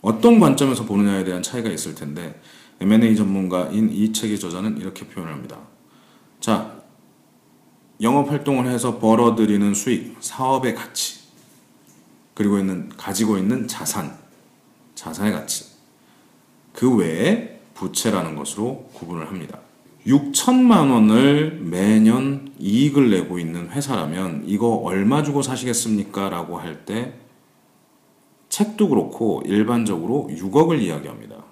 어떤 0.00 0.40
관점에서 0.40 0.84
보느냐에 0.84 1.22
대한 1.22 1.42
차이가 1.42 1.70
있을 1.70 1.94
텐데 1.94 2.40
M&A 2.80 3.16
전문가인 3.16 3.90
이 3.90 4.12
책의 4.12 4.38
저자는 4.38 4.78
이렇게 4.78 5.06
표현합니다. 5.06 5.58
자, 6.40 6.82
영업 8.00 8.30
활동을 8.30 8.68
해서 8.68 8.98
벌어들이는 8.98 9.74
수익, 9.74 10.16
사업의 10.20 10.74
가치, 10.74 11.20
그리고 12.34 12.58
있는 12.58 12.88
가지고 12.96 13.38
있는 13.38 13.68
자산, 13.68 14.16
자산의 14.94 15.32
가치. 15.32 15.66
그 16.72 16.94
외에 16.96 17.60
부채라는 17.74 18.34
것으로 18.34 18.90
구분을 18.94 19.28
합니다. 19.28 19.60
6천만 20.06 20.90
원을 20.90 21.60
매년 21.62 22.52
이익을 22.58 23.10
내고 23.10 23.38
있는 23.38 23.70
회사라면 23.70 24.44
이거 24.46 24.74
얼마 24.74 25.22
주고 25.22 25.40
사시겠습니까? 25.40 26.28
라고 26.28 26.58
할 26.58 26.84
때 26.84 27.14
책도 28.48 28.88
그렇고 28.88 29.42
일반적으로 29.46 30.28
6억을 30.30 30.80
이야기합니다. 30.80 31.43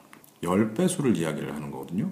10배수를 0.42 1.16
이야기를 1.16 1.54
하는 1.54 1.70
거거든요. 1.70 2.10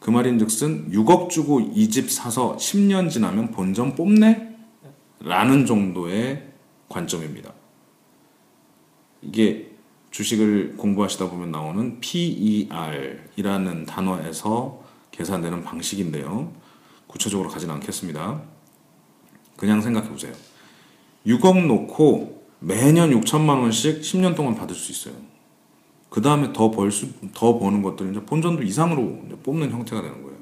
그 0.00 0.10
말인 0.10 0.38
즉슨 0.38 0.90
6억 0.92 1.28
주고 1.30 1.60
이 1.60 1.88
집 1.88 2.10
사서 2.10 2.56
10년 2.56 3.10
지나면 3.10 3.50
본전 3.50 3.94
뽑네? 3.96 4.56
라는 5.20 5.66
정도의 5.66 6.52
관점입니다. 6.88 7.52
이게 9.22 9.72
주식을 10.10 10.76
공부하시다 10.76 11.28
보면 11.28 11.50
나오는 11.50 11.98
PER이라는 12.00 13.86
단어에서 13.86 14.82
계산되는 15.10 15.64
방식인데요. 15.64 16.52
구체적으로 17.08 17.48
가진 17.48 17.70
않겠습니다. 17.70 18.42
그냥 19.56 19.80
생각해 19.80 20.08
보세요. 20.08 20.32
6억 21.26 21.66
놓고 21.66 22.46
매년 22.60 23.10
6천만 23.20 23.60
원씩 23.60 24.02
10년 24.02 24.36
동안 24.36 24.54
받을 24.54 24.76
수 24.76 24.92
있어요. 24.92 25.20
그 26.10 26.22
다음에 26.22 26.52
더 26.52 26.70
벌 26.70 26.90
수, 26.90 27.08
더 27.34 27.58
버는 27.58 27.82
것들은 27.82 28.12
이제 28.12 28.20
본전도 28.24 28.62
이상으로 28.62 29.22
이제 29.26 29.36
뽑는 29.36 29.70
형태가 29.70 30.00
되는 30.02 30.22
거예요. 30.22 30.38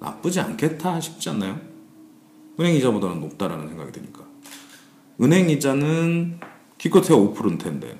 나쁘지 0.00 0.40
않겠다 0.40 1.00
싶지 1.00 1.28
않나요? 1.30 1.60
은행 2.58 2.74
이자보다는 2.74 3.20
높다라는 3.20 3.68
생각이 3.68 3.92
드니까. 3.92 4.24
은행 5.20 5.50
이자는 5.50 6.38
기껏해야 6.78 7.18
5%인 7.18 7.58
텐데 7.58 7.98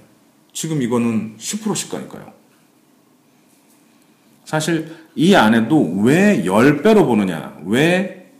지금 0.53 0.81
이거는 0.83 1.37
10%씩 1.37 1.91
가니까요. 1.91 2.33
사실 4.45 4.97
이 5.15 5.35
안에도 5.35 5.79
왜 6.01 6.43
10배로 6.45 7.05
보느냐, 7.05 7.59
왜 7.67 8.33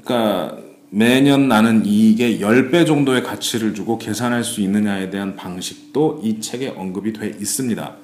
그러니까 0.00 0.61
매년 0.94 1.48
나는 1.48 1.86
이익의 1.86 2.40
10배 2.40 2.86
정도의 2.86 3.22
가치를 3.22 3.72
주고 3.72 3.96
계산할 3.96 4.44
수 4.44 4.60
있느냐에 4.60 5.08
대한 5.08 5.36
방식도 5.36 6.20
이 6.22 6.38
책에 6.38 6.68
언급이 6.68 7.14
돼 7.14 7.28
있습니다. 7.28 7.96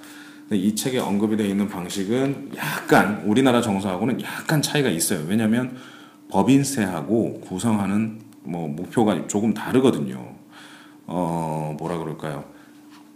이 0.52 0.74
책에 0.74 0.98
언급이 0.98 1.36
되어 1.36 1.46
있는 1.46 1.68
방식은 1.68 2.52
약간 2.56 3.22
우리나라 3.26 3.60
정서하고는 3.60 4.22
약간 4.22 4.62
차이가 4.62 4.88
있어요. 4.88 5.22
왜냐하면 5.28 5.76
법인세하고 6.30 7.42
구성하는 7.42 8.20
뭐 8.42 8.66
목표가 8.68 9.26
조금 9.26 9.52
다르거든요. 9.52 10.34
어 11.06 11.76
뭐라 11.78 11.98
그럴까요? 11.98 12.46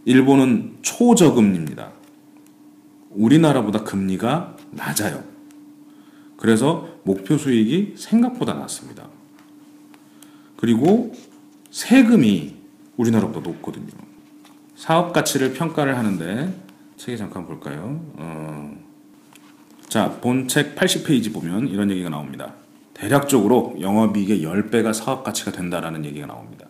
일본은 0.05 0.77
초저금리입니다. 0.83 1.93
우리나라보다 3.09 3.85
금리가 3.85 4.55
낮아요. 4.73 5.25
그래서 6.37 6.89
목표 7.05 7.39
수익이 7.39 7.95
생각보다 7.97 8.53
낮습니다. 8.53 9.12
그리고 10.63 11.13
세금이 11.73 12.55
우리나라보다 12.97 13.41
높거든요. 13.41 13.91
사업 14.77 15.13
가치를 15.13 15.55
평가를 15.55 15.99
하는데 15.99 16.55
책에 16.97 17.17
잠깐 17.17 17.47
볼까요? 17.47 18.01
어, 18.15 18.73
자, 19.89 20.19
본책 20.21 20.77
80페이지 20.77 21.33
보면 21.33 21.67
이런 21.67 21.91
얘기가 21.91 22.11
나옵니다. 22.11 22.55
대략적으로 22.95 23.75
영업이익의 23.81 24.45
10배가 24.45 24.95
사업 24.95 25.25
가치가 25.25 25.51
된다라는 25.51 26.05
얘기가 26.05 26.29
나옵니다. 26.29 26.69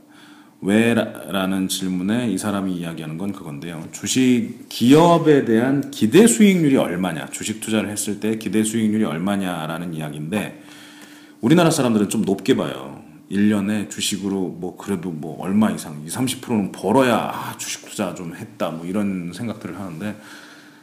왜라는 0.62 1.68
질문에 1.68 2.30
이 2.30 2.38
사람이 2.38 2.72
이야기하는 2.74 3.18
건 3.18 3.32
그건데요. 3.32 3.88
주식 3.92 4.70
기업에 4.70 5.44
대한 5.44 5.90
기대 5.90 6.26
수익률이 6.26 6.78
얼마냐, 6.78 7.26
주식 7.26 7.60
투자를 7.60 7.90
했을 7.90 8.20
때 8.20 8.38
기대 8.38 8.64
수익률이 8.64 9.04
얼마냐라는 9.04 9.92
이야기인데 9.92 10.62
우리나라 11.42 11.70
사람들은 11.70 12.08
좀 12.08 12.22
높게 12.22 12.56
봐요. 12.56 13.01
1년에 13.32 13.88
주식으로 13.90 14.48
뭐 14.48 14.76
그래도 14.76 15.10
뭐 15.10 15.40
얼마 15.42 15.70
이상 15.70 16.02
20, 16.04 16.42
30%는 16.42 16.72
벌어야 16.72 17.16
아, 17.16 17.56
주식 17.56 17.86
투자 17.86 18.14
좀 18.14 18.34
했다 18.36 18.70
뭐 18.70 18.84
이런 18.86 19.32
생각들을 19.32 19.78
하는데 19.80 20.16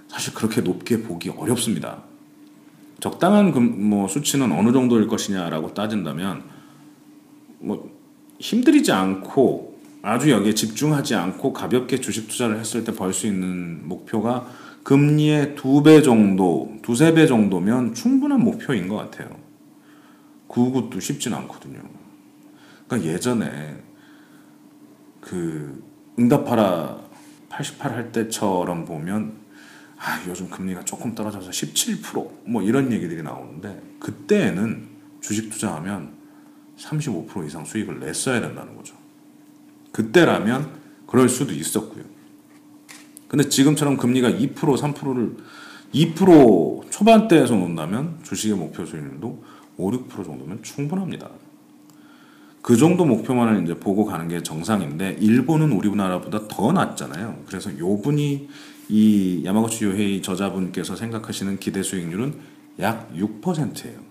사실 0.07 0.33
그렇게 0.33 0.61
높게 0.61 1.03
보기 1.03 1.29
어렵습니다. 1.29 2.03
적당한 2.99 3.53
뭐 3.89 4.07
수치는 4.07 4.51
어느 4.51 4.73
정도일 4.73 5.07
것이냐라고 5.07 5.73
따진다면 5.73 6.43
뭐 7.59 7.89
힘들이지 8.39 8.91
않고 8.91 9.79
아주 10.01 10.31
여기에 10.31 10.53
집중하지 10.55 11.15
않고 11.15 11.53
가볍게 11.53 11.99
주식 11.99 12.27
투자를 12.27 12.59
했을 12.59 12.83
때 12.83 12.91
벌 12.93 13.13
수 13.13 13.27
있는 13.27 13.87
목표가 13.87 14.49
금리의 14.83 15.55
두 15.55 15.83
배 15.83 16.01
정도, 16.01 16.73
두세 16.81 17.13
배 17.13 17.27
정도면 17.27 17.93
충분한 17.93 18.39
목표인 18.41 18.87
것 18.87 18.95
같아요. 18.95 19.29
그것도 20.47 20.99
쉽진 20.99 21.33
않거든요. 21.33 21.81
그러니까 22.89 23.13
예전에 23.13 23.83
그 25.21 25.81
응답하라 26.17 26.99
88 27.49 27.93
할 27.93 28.11
때처럼 28.11 28.85
보면 28.85 29.37
아 29.97 30.23
요즘 30.27 30.49
금리가 30.49 30.85
조금 30.85 31.13
떨어져서 31.13 31.51
17%뭐 31.51 32.61
이런 32.63 32.91
얘기들이 32.91 33.21
나오는데 33.21 33.81
그때에는 33.99 34.87
주식 35.21 35.49
투자하면 35.49 36.13
35% 36.77 37.45
이상 37.45 37.63
수익을 37.63 37.99
냈어야 37.99 38.41
된다는 38.41 38.75
거죠. 38.75 38.95
그때라면 39.91 40.79
그럴 41.05 41.29
수도 41.29 41.53
있었고요. 41.53 42.03
근데 43.27 43.47
지금처럼 43.47 43.97
금리가 43.97 44.31
2% 44.31 44.55
3%를 44.55 45.37
2% 45.93 46.89
초반대에서 46.89 47.55
놓는다면 47.55 48.19
주식의 48.23 48.57
목표 48.57 48.85
수익률도 48.85 49.43
5, 49.77 49.91
6% 49.91 50.25
정도면 50.25 50.63
충분합니다. 50.63 51.29
그 52.61 52.75
정도 52.75 53.05
목표만을 53.05 53.63
이제 53.63 53.79
보고 53.79 54.05
가는 54.05 54.27
게 54.27 54.43
정상인데 54.43 55.17
일본은 55.19 55.71
우리나라보다 55.71 56.47
더 56.47 56.71
낮잖아요. 56.71 57.43
그래서 57.47 57.77
요 57.79 58.01
분이 58.01 58.49
이 58.89 59.41
야마구치 59.45 59.85
요헤이 59.85 60.21
저자분께서 60.21 60.95
생각하시는 60.95 61.59
기대 61.59 61.83
수익률은 61.83 62.33
약 62.79 63.13
6%예요. 63.13 64.09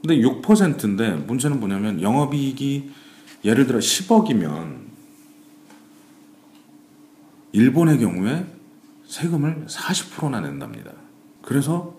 근데 0.00 0.16
6%인데 0.16 1.10
문제는 1.12 1.60
뭐냐면 1.60 2.02
영업이익이 2.02 2.90
예를 3.44 3.66
들어 3.66 3.78
10억이면 3.78 4.82
일본의 7.52 7.98
경우에 7.98 8.46
세금을 9.06 9.66
40%나 9.66 10.40
낸답니다. 10.40 10.92
그래서 11.42 11.94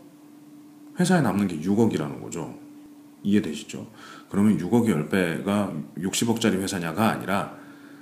회사에 1.00 1.22
남는 1.22 1.48
게 1.48 1.60
6억이라는 1.60 2.22
거죠. 2.22 2.58
이해되시죠? 3.24 3.88
그러면 4.34 4.58
6억의 4.58 5.12
10배가 5.12 5.84
60억짜리 6.00 6.60
회사냐가 6.60 7.12
아니라 7.12 7.54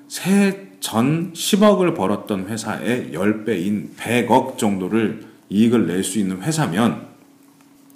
세전 0.08 1.34
10억을 1.34 1.94
벌었던 1.94 2.48
회사의 2.48 3.12
10배인 3.12 3.98
100억 3.98 4.58
정도를 4.58 5.26
이익을 5.50 5.88
낼 5.88 6.06
수 6.06 6.20
있는 6.20 6.42
회사면 6.42 7.06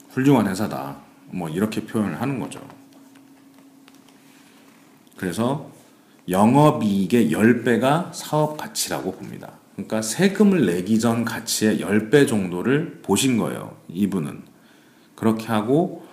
훌륭한 0.10 0.50
회사다. 0.50 0.98
뭐 1.28 1.48
이렇게 1.48 1.86
표현을 1.86 2.20
하는 2.20 2.42
거죠. 2.42 2.60
그래서 5.16 5.72
영업이익의 6.28 7.32
10배가 7.32 8.14
사업 8.14 8.58
가치라고 8.58 9.14
봅니다. 9.14 9.54
그러니까 9.76 10.02
세금을 10.02 10.66
내기 10.66 11.00
전 11.00 11.24
가치의 11.24 11.80
10배 11.80 12.28
정도를 12.28 13.00
보신 13.02 13.38
거예요. 13.38 13.78
이분은. 13.88 14.42
그렇게 15.16 15.48
하고 15.48 16.06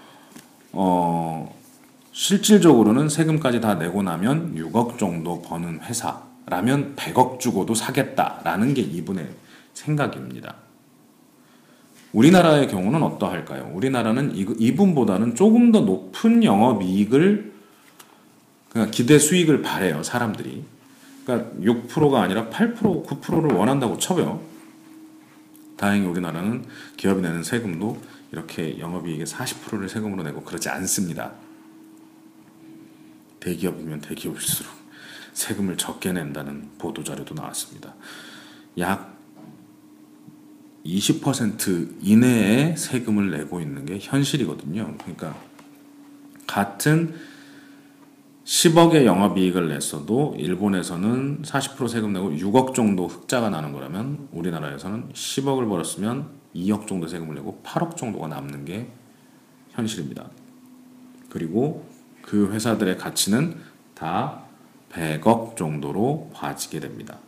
어 0.70 1.61
실질적으로는 2.12 3.08
세금까지 3.08 3.60
다 3.60 3.74
내고 3.74 4.02
나면 4.02 4.54
6억 4.54 4.98
정도 4.98 5.40
버는 5.42 5.80
회사 5.82 6.22
라면 6.46 6.94
100억 6.96 7.40
주고도 7.40 7.74
사겠다라는 7.74 8.74
게 8.74 8.82
이분의 8.82 9.28
생각입니다. 9.72 10.56
우리나라의 12.12 12.68
경우는 12.68 13.02
어떠할까요? 13.02 13.70
우리나라는 13.72 14.32
이분보다는 14.34 15.34
조금 15.34 15.72
더 15.72 15.80
높은 15.80 16.44
영업이익을 16.44 17.52
그러니까 18.68 18.90
기대 18.90 19.18
수익을 19.18 19.62
바래요 19.62 20.02
사람들이. 20.02 20.64
그러니까 21.24 21.50
6%가 21.60 22.22
아니라 22.22 22.48
8% 22.50 23.06
9%를 23.06 23.54
원한다고 23.54 23.96
쳐요. 23.96 24.42
다행히 25.76 26.06
우리나라는 26.06 26.64
기업이 26.96 27.22
내는 27.22 27.42
세금도 27.42 27.98
이렇게 28.30 28.78
영업이익의 28.78 29.26
40%를 29.26 29.88
세금으로 29.88 30.22
내고 30.22 30.42
그러지 30.42 30.68
않습니다. 30.68 31.32
대기업이면 33.42 34.00
대기업일수록 34.00 34.72
세금을 35.32 35.76
적게 35.76 36.12
낸다는 36.12 36.70
보도 36.78 37.02
자료도 37.02 37.34
나왔습니다. 37.34 37.94
약 38.78 39.18
20% 40.84 41.96
이내에 42.00 42.76
세금을 42.76 43.30
내고 43.30 43.60
있는 43.60 43.84
게 43.86 43.98
현실이거든요. 44.00 44.96
그러니까 44.98 45.36
같은 46.46 47.14
10억의 48.44 49.04
영업이익을 49.04 49.68
냈어도 49.68 50.34
일본에서는 50.36 51.42
40% 51.42 51.88
세금 51.88 52.12
내고 52.12 52.30
6억 52.30 52.74
정도 52.74 53.06
흑자가 53.06 53.50
나는 53.50 53.72
거라면 53.72 54.28
우리나라에서는 54.32 55.10
10억을 55.12 55.68
벌었으면 55.68 56.28
2억 56.54 56.86
정도 56.88 57.06
세금을 57.06 57.36
내고 57.36 57.62
8억 57.64 57.96
정도가 57.96 58.28
남는 58.28 58.64
게 58.64 58.90
현실입니다. 59.70 60.30
그리고 61.30 61.86
그 62.22 62.52
회사들의 62.52 62.98
가치는 62.98 63.56
다 63.94 64.42
100억 64.92 65.56
정도로 65.56 66.30
봐지게 66.34 66.80
됩니다. 66.80 67.18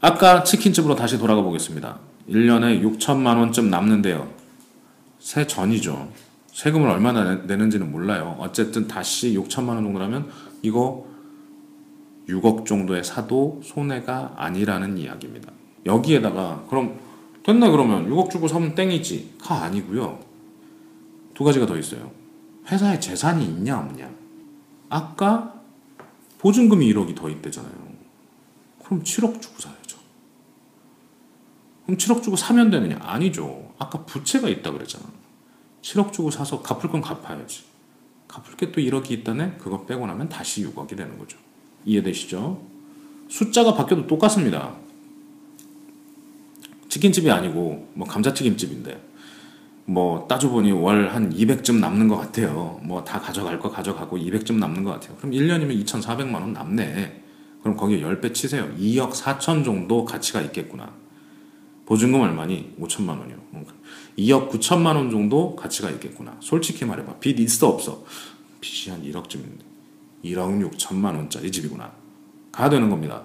아까 0.00 0.42
치킨집으로 0.42 0.96
다시 0.96 1.18
돌아가 1.18 1.42
보겠습니다. 1.42 1.98
1년에 2.28 2.82
6천만 2.82 3.38
원쯤 3.38 3.70
남는데요. 3.70 4.28
세 5.18 5.46
전이죠. 5.46 6.10
세금을 6.52 6.88
얼마나 6.88 7.36
내는지는 7.36 7.90
몰라요. 7.90 8.36
어쨌든 8.38 8.86
다시 8.88 9.34
6천만 9.34 9.68
원 9.68 9.84
정도라면 9.84 10.28
이거 10.62 11.06
6억 12.28 12.66
정도에 12.66 13.02
사도 13.02 13.60
손해가 13.64 14.34
아니라는 14.36 14.98
이야기입니다. 14.98 15.50
여기에다가 15.86 16.64
그럼 16.68 16.98
됐네 17.42 17.70
그러면 17.70 18.08
6억 18.08 18.30
주고 18.30 18.48
사면 18.48 18.74
땡이지. 18.74 19.34
가 19.40 19.62
아니고요. 19.64 20.20
두 21.34 21.44
가지가 21.44 21.66
더 21.66 21.76
있어요. 21.76 22.10
회사에 22.72 22.98
재산이 22.98 23.44
있냐 23.44 23.78
없냐. 23.78 24.10
아까 24.88 25.60
보증금이 26.38 26.92
1억이 26.92 27.14
더 27.14 27.28
있대잖아요. 27.28 27.92
그럼 28.82 29.02
7억 29.02 29.40
주고 29.42 29.60
사야죠. 29.60 29.98
그럼 31.84 31.98
7억 31.98 32.22
주고 32.22 32.36
사면 32.36 32.70
되느냐? 32.70 32.98
아니죠. 33.00 33.74
아까 33.78 34.04
부채가 34.06 34.48
있다 34.48 34.72
그랬잖아. 34.72 35.04
7억 35.82 36.12
주고 36.12 36.30
사서 36.30 36.62
갚을 36.62 36.90
건 36.90 37.02
갚아야지. 37.02 37.64
갚을 38.28 38.56
게 38.56 38.72
또 38.72 38.80
1억이 38.80 39.10
있다네? 39.10 39.58
그거 39.58 39.84
빼고 39.84 40.06
나면 40.06 40.30
다시 40.30 40.64
6억이 40.64 40.96
되는 40.96 41.18
거죠. 41.18 41.36
이해되시죠? 41.84 42.62
숫자가 43.28 43.74
바뀌어도 43.74 44.06
똑같습니다. 44.06 44.74
치킨집이 46.88 47.30
아니고 47.30 47.90
뭐 47.94 48.06
감자튀김집인데 48.06 49.11
뭐 49.92 50.26
따져보니 50.26 50.72
월 50.72 51.08
한 51.14 51.30
200쯤 51.34 51.78
남는 51.78 52.08
것 52.08 52.16
같아요. 52.16 52.80
뭐 52.82 53.04
다 53.04 53.20
가져갈 53.20 53.58
거 53.60 53.70
가져가고 53.70 54.16
200쯤 54.16 54.54
남는 54.54 54.84
것 54.84 54.92
같아요. 54.92 55.16
그럼 55.18 55.32
1년이면 55.32 55.84
2,400만 55.84 56.34
원 56.34 56.52
남네. 56.54 57.22
그럼 57.60 57.76
거기에 57.76 58.00
10배 58.00 58.32
치세요. 58.32 58.72
2억 58.78 59.12
4천 59.12 59.64
정도 59.64 60.04
가치가 60.06 60.40
있겠구나. 60.40 60.94
보증금 61.84 62.20
얼마니? 62.20 62.74
5천만 62.80 63.18
원이요. 63.20 63.36
2억 64.18 64.50
9천만 64.50 64.96
원 64.96 65.10
정도 65.10 65.54
가치가 65.56 65.90
있겠구나. 65.90 66.36
솔직히 66.40 66.84
말해봐. 66.86 67.16
빚 67.20 67.38
있어 67.38 67.68
없어? 67.68 68.04
빚이 68.60 68.90
한 68.90 69.02
1억쯤인데 69.02 69.60
1억 70.24 70.70
6천만 70.70 71.16
원짜리 71.16 71.52
집이구나. 71.52 71.92
가야 72.50 72.70
되는 72.70 72.88
겁니다. 72.88 73.24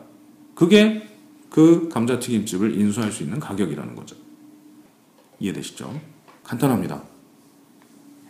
그게 0.54 1.08
그 1.50 1.88
감자튀김집을 1.90 2.78
인수할 2.78 3.12
수 3.12 3.24
있는 3.24 3.40
가격이라는 3.40 3.96
거죠. 3.96 4.16
이해되시죠? 5.40 6.17
간단합니다. 6.48 7.04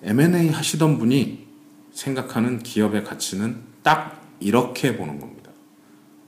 M&A 0.01 0.49
하시던 0.49 0.97
분이 0.97 1.45
생각하는 1.91 2.59
기업의 2.59 3.03
가치는 3.03 3.61
딱 3.83 4.21
이렇게 4.39 4.97
보는 4.97 5.19
겁니다. 5.19 5.51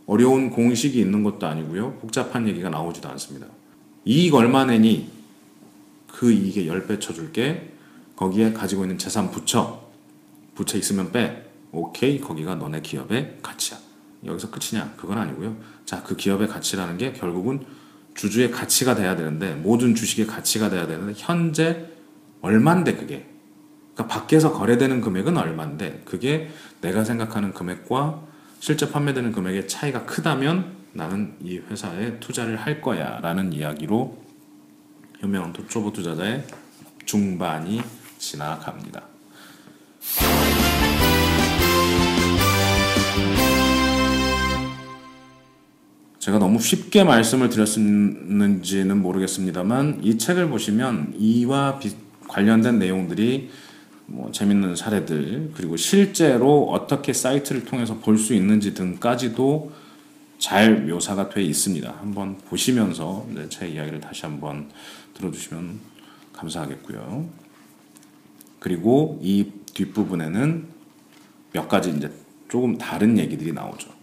어려운 0.06 0.50
공식이 0.50 1.00
있는 1.00 1.24
것도 1.24 1.48
아니고요. 1.48 1.96
복잡한 1.96 2.48
얘기가 2.48 2.70
나오지도 2.70 3.10
않습니다. 3.10 3.48
이익 4.06 4.34
얼마 4.34 4.66
내니 4.66 5.10
그 6.08 6.32
이익에 6.32 6.66
10배 6.66 7.02
쳐줄게. 7.02 7.74
거기에 8.16 8.54
가지고 8.54 8.84
있는 8.84 8.98
재산 8.98 9.32
붙여. 9.32 9.90
부채 10.56 10.78
있으면 10.78 11.12
빼. 11.12 11.46
오케이. 11.72 12.20
거기가 12.20 12.56
너네 12.56 12.82
기업의 12.82 13.40
가치야. 13.42 13.78
여기서 14.26 14.50
끝이냐? 14.52 14.94
그건 14.98 15.18
아니고요. 15.20 15.56
자, 15.86 16.04
그 16.04 16.16
기업의 16.16 16.48
가치라는 16.48 16.98
게 16.98 17.14
결국은 17.14 17.66
주주의 18.16 18.52
가치가 18.52 18.96
돼야 18.96 19.16
되는데 19.16 19.56
모든 19.56 19.96
주식의 19.96 20.28
가치가 20.28 20.70
돼야 20.70 20.88
되는데 20.88 21.14
현재 21.16 21.88
얼만데 22.42 22.96
그게 22.96 23.26
그러니까 23.94 24.08
밖에서 24.08 24.54
거래되는 24.54 25.02
금액은 25.02 25.38
얼만데 25.38 26.04
그게 26.06 26.50
내가 26.82 27.04
생각하는 27.04 27.54
금액과 27.54 28.22
실제 28.60 28.92
판매되는 28.92 29.32
금액의 29.32 29.68
차이가 29.68 30.06
크다면 30.06 30.78
나는 30.94 31.36
이 31.42 31.58
회사에 31.58 32.20
투자를 32.20 32.56
할 32.58 32.82
거야 32.82 33.20
라는 33.22 33.54
이야기로 33.54 34.18
현명한 35.20 35.54
초보 35.68 35.92
투자자의 35.92 36.46
중반이 37.06 37.82
지나갑니다. 38.18 39.04
제가 46.30 46.38
너무 46.38 46.60
쉽게 46.60 47.04
말씀을 47.04 47.50
드렸는지는 47.50 49.02
모르겠습니다만 49.02 50.02
이 50.04 50.20
책을 50.20 50.50
보시면 50.50 51.16
이와 51.18 51.80
비, 51.80 51.92
관련된 52.28 52.78
내용들이 52.78 53.50
뭐 54.06 54.32
재밌는 54.32 54.76
사례들 54.76 55.54
그리고 55.56 55.76
실제로 55.76 56.70
어떻게 56.70 57.14
사이트를 57.14 57.66
통해서 57.66 57.98
볼 57.98 58.20
수 58.20 58.36
있는지 58.36 58.76
등까지도 58.76 59.72
잘 60.38 60.86
묘사가 60.86 61.30
돼 61.30 61.42
있습니다. 61.42 61.96
한번 62.00 62.38
보시면서 62.48 63.28
제 63.50 63.68
이야기를 63.68 64.00
다시 64.00 64.22
한번 64.28 64.70
들어주시면 65.16 65.80
감사하겠고요. 66.34 67.28
그리고 68.60 69.20
이 69.24 69.48
뒷부분에는 69.74 70.68
몇 71.54 71.68
가지 71.68 71.90
이제 71.90 72.12
조금 72.50 72.78
다른 72.78 73.18
얘기들이 73.18 73.52
나오죠. 73.52 73.99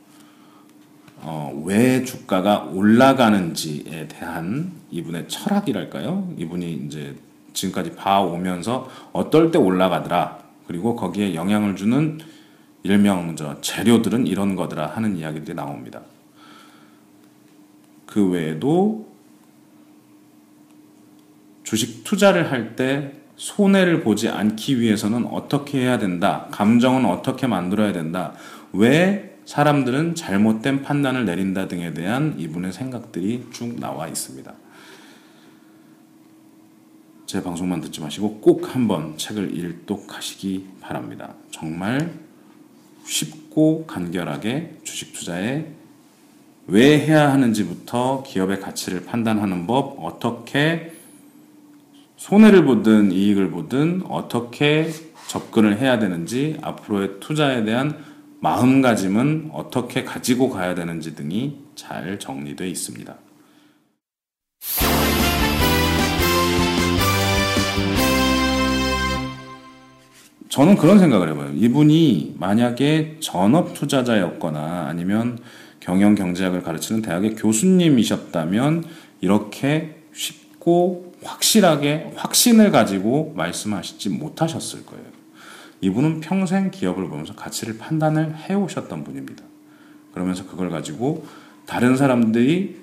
어, 1.29 1.53
왜 1.65 2.05
주가가 2.05 2.69
올라가는지에 2.73 4.07
대한 4.07 4.71
이분의 4.93 5.27
철학이랄까요? 5.27 6.33
이분이 6.39 6.85
이제 6.87 7.17
지금까지 7.53 7.97
봐오면서 7.97 8.89
어떨 9.12 9.51
때 9.51 9.59
올라가더라. 9.59 10.39
그리고 10.69 10.95
거기에 10.95 11.35
영향을 11.35 11.75
주는 11.75 12.19
일명 12.85 13.35
저 13.35 13.61
재료들은 13.61 14.29
이런 14.29 14.55
거더라 14.55 14.87
하는 14.87 15.17
이야기들이 15.17 15.57
나옵니다. 15.57 16.03
그 18.07 18.25
외에도 18.29 19.09
주식 21.65 22.05
투자를 22.05 22.53
할 22.53 22.77
때 22.77 23.12
손해를 23.35 24.03
보지 24.03 24.29
않기 24.29 24.81
위해서는 24.81 25.27
어떻게 25.27 25.81
해야 25.81 25.99
된다. 25.99 26.47
감정은 26.53 27.05
어떻게 27.05 27.49
만들어야 27.49 27.93
된다. 27.93 28.33
왜 28.73 29.36
사람들은 29.46 30.16
잘못된 30.16 30.82
판단을 30.82 31.24
내린다 31.24 31.68
등에 31.68 31.94
대한 31.94 32.35
이분의 32.37 32.72
생각들이 32.72 33.46
쭉 33.52 33.78
나와 33.78 34.09
있습니다. 34.09 34.52
제 37.26 37.42
방송만 37.42 37.80
듣지 37.80 38.00
마시고 38.00 38.40
꼭 38.40 38.74
한번 38.74 39.16
책을 39.16 39.56
읽독하시기 39.56 40.66
바랍니다. 40.80 41.35
정말 41.52 42.12
쉽고 43.04 43.87
간결하게 43.87 44.78
주식 44.82 45.12
투자에 45.12 45.66
왜 46.66 46.98
해야 46.98 47.32
하는지부터 47.32 48.24
기업의 48.26 48.61
가치를 48.61 49.04
판단하는 49.04 49.68
법, 49.68 50.04
어떻게 50.04 50.92
손해를 52.16 52.64
보든 52.64 53.12
이익을 53.12 53.50
보든 53.50 54.02
어떻게 54.09 54.90
접근을 55.28 55.78
해야 55.78 56.00
되는지 56.00 56.59
앞으로의 56.62 57.20
투자에 57.20 57.64
대한 57.64 58.15
마음가짐은 58.40 59.51
어떻게 59.53 60.05
가지고 60.05 60.51
가야 60.51 60.75
되는지 60.75 61.14
등이 61.14 61.59
잘 61.75 62.18
정리되어 62.18 62.66
있습니다. 62.66 63.16
저는 70.49 70.77
그런 70.77 70.99
생각을 70.99 71.29
해봐요. 71.31 71.53
이분이 71.55 72.37
만약에 72.38 73.18
전업 73.20 73.75
투자자였거나 73.75 74.87
아니면 74.88 75.38
경영 75.81 76.14
경제학을 76.14 76.62
가르치는 76.62 77.03
대학의 77.03 77.35
교수님이셨다면 77.35 78.85
이렇게 79.20 79.96
쉽고 80.14 81.12
확실하게 81.22 82.12
확신을 82.16 82.70
가지고 82.70 83.35
말씀하시지 83.37 84.09
못하셨을 84.11 84.87
거예요. 84.87 85.15
이분은 85.81 86.21
평생 86.21 86.71
기업을 86.71 87.09
보면서 87.09 87.35
가치를 87.35 87.79
판단을 87.79 88.35
해오셨던 88.37 89.05
분입니다. 89.05 89.45
그러면서 90.12 90.47
그걸 90.47 90.71
가지고 90.71 91.27
다른 91.67 91.97
사람들이 91.97 92.77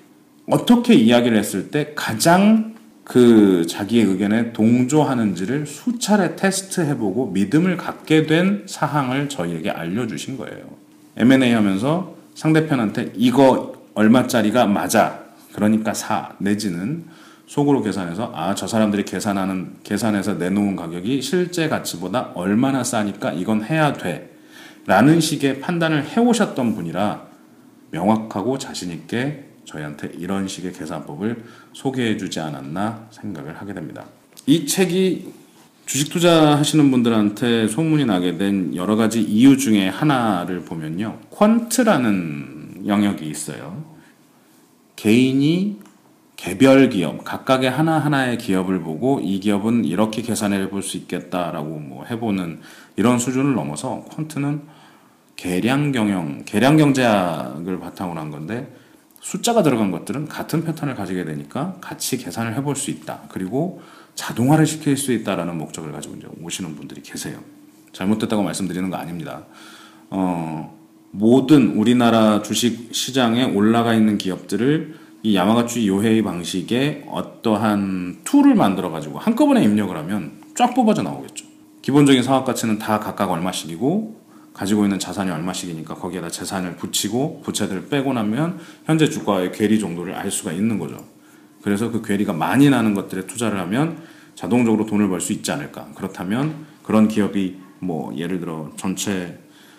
어떻게 0.46 0.94
이야기를 0.94 1.36
했을 1.36 1.70
때 1.70 1.92
가장 1.94 2.74
그 3.02 3.66
자기의 3.66 4.04
의견에 4.06 4.52
동조하는지를 4.52 5.66
수차례 5.66 6.36
테스트해보고 6.36 7.30
믿음을 7.32 7.76
갖게 7.76 8.26
된 8.26 8.64
사항을 8.66 9.28
저희에게 9.28 9.70
알려주신 9.70 10.38
거예요. 10.38 10.64
M&A 11.16 11.52
하면서 11.52 12.16
상대편한테 12.34 13.12
이거 13.14 13.74
얼마짜리가 13.94 14.66
맞아. 14.66 15.24
그러니까 15.52 15.94
사. 15.94 16.32
내지는 16.38 17.04
속으로 17.54 17.82
계산해서 17.82 18.32
아, 18.34 18.52
저 18.56 18.66
사람들이 18.66 19.04
계산하는, 19.04 19.76
계산해서 19.84 20.34
내놓은 20.34 20.74
가격이 20.74 21.22
실제 21.22 21.68
가치보다 21.68 22.32
얼마나 22.34 22.82
싸니까 22.82 23.32
이건 23.32 23.62
해야 23.62 23.92
돼. 23.92 24.36
라는 24.86 25.20
식의 25.20 25.60
판단을 25.60 26.04
해오셨던 26.04 26.74
분이라 26.74 27.28
명확하고 27.92 28.58
자신 28.58 28.90
있게 28.90 29.44
저희한테 29.66 30.10
이런 30.18 30.48
식의 30.48 30.72
계산법을 30.72 31.44
소개해 31.72 32.16
주지 32.16 32.40
않았나 32.40 33.06
생각을 33.12 33.56
하게 33.60 33.72
됩니다. 33.72 34.04
이 34.46 34.66
책이 34.66 35.32
주식 35.86 36.10
투자하시는 36.10 36.90
분들한테 36.90 37.68
소문이 37.68 38.04
나게 38.04 38.36
된 38.36 38.74
여러 38.74 38.96
가지 38.96 39.22
이유 39.22 39.56
중에 39.56 39.88
하나를 39.88 40.64
보면요. 40.64 41.20
퀀트라는 41.30 42.88
영역이 42.88 43.24
있어요. 43.28 43.84
개인이 44.96 45.83
개별 46.36 46.88
기업, 46.90 47.24
각각의 47.24 47.70
하나하나의 47.70 48.38
기업을 48.38 48.80
보고 48.80 49.20
이 49.20 49.40
기업은 49.40 49.84
이렇게 49.84 50.22
계산해 50.22 50.68
볼 50.70 50.82
수 50.82 50.96
있겠다라고 50.96 51.78
뭐 51.78 52.04
해보는 52.04 52.60
이런 52.96 53.18
수준을 53.18 53.54
넘어서 53.54 54.04
퀀트는 54.10 54.62
계량 55.36 55.92
경영, 55.92 56.42
계량 56.44 56.76
경제학을 56.76 57.80
바탕으로 57.80 58.20
한 58.20 58.30
건데 58.30 58.72
숫자가 59.20 59.62
들어간 59.62 59.90
것들은 59.90 60.28
같은 60.28 60.64
패턴을 60.64 60.94
가지게 60.94 61.24
되니까 61.24 61.78
같이 61.80 62.18
계산을 62.18 62.54
해볼 62.56 62.76
수 62.76 62.90
있다. 62.90 63.22
그리고 63.30 63.80
자동화를 64.14 64.66
시킬 64.66 64.96
수 64.96 65.12
있다라는 65.12 65.56
목적을 65.56 65.92
가지고 65.92 66.16
이제 66.16 66.28
오시는 66.42 66.76
분들이 66.76 67.02
계세요. 67.02 67.38
잘못됐다고 67.92 68.42
말씀드리는 68.42 68.90
거 68.90 68.96
아닙니다. 68.96 69.46
어, 70.10 70.78
모든 71.10 71.70
우리나라 71.76 72.42
주식 72.42 72.94
시장에 72.94 73.44
올라가 73.44 73.94
있는 73.94 74.18
기업들을 74.18 75.03
이 75.26 75.34
야마구치 75.34 75.88
요헤이 75.88 76.22
방식의 76.22 77.06
어떠한 77.08 78.18
툴을 78.24 78.54
만들어 78.54 78.90
가지고 78.90 79.18
한꺼번에 79.18 79.64
입력을 79.64 79.96
하면 79.96 80.32
쫙 80.54 80.74
뽑아져 80.74 81.02
나오겠죠. 81.02 81.46
기본적인 81.80 82.22
사업 82.22 82.44
가치는 82.44 82.78
다 82.78 83.00
각각 83.00 83.30
얼마씩이고 83.30 84.20
가지고 84.52 84.84
있는 84.84 84.98
자산이 84.98 85.30
얼마씩이니까 85.30 85.94
거기에다 85.94 86.28
재산을 86.28 86.76
붙이고 86.76 87.40
부채들을 87.42 87.88
빼고 87.88 88.12
나면 88.12 88.58
현재 88.84 89.08
주가의 89.08 89.52
괴리 89.52 89.80
정도를 89.80 90.14
알 90.14 90.30
수가 90.30 90.52
있는 90.52 90.78
거죠. 90.78 91.02
그래서 91.62 91.90
그 91.90 92.02
괴리가 92.02 92.34
많이 92.34 92.68
나는 92.68 92.92
것들에 92.92 93.26
투자를 93.26 93.58
하면 93.60 94.02
자동적으로 94.34 94.84
돈을 94.84 95.08
벌 95.08 95.22
수 95.22 95.32
있지 95.32 95.50
않을까. 95.50 95.88
그렇다면 95.94 96.66
그런 96.82 97.08
기업이 97.08 97.56
뭐 97.78 98.14
예를 98.14 98.40
들어 98.40 98.70
전체 98.76 99.38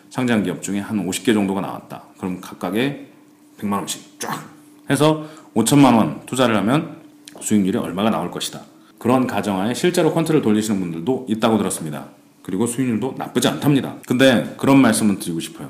상장 0.09 0.41
기업 0.41 0.63
중에 0.63 0.79
한 0.79 1.05
50개 1.07 1.35
정도가 1.35 1.61
나왔다. 1.61 2.05
그럼 2.17 2.41
각각에 2.41 3.11
100만 3.59 3.73
원씩 3.73 4.19
쫙 4.19 4.54
해서 4.89 5.25
5천만 5.55 5.95
원 5.95 6.21
투자를 6.25 6.55
하면 6.57 6.97
수익률이 7.39 7.77
얼마가 7.77 8.09
나올 8.09 8.31
것이다. 8.31 8.61
그런 8.97 9.27
가정하에 9.27 9.73
실제로 9.73 10.13
퀀트를 10.13 10.41
돌리시는 10.41 10.79
분들도 10.79 11.27
있다고 11.29 11.57
들었습니다. 11.57 12.07
그리고 12.41 12.67
수익률도 12.67 13.15
나쁘지 13.17 13.47
않답니다. 13.47 13.95
근데 14.07 14.55
그런 14.57 14.81
말씀을 14.81 15.19
드리고 15.19 15.39
싶어요. 15.39 15.69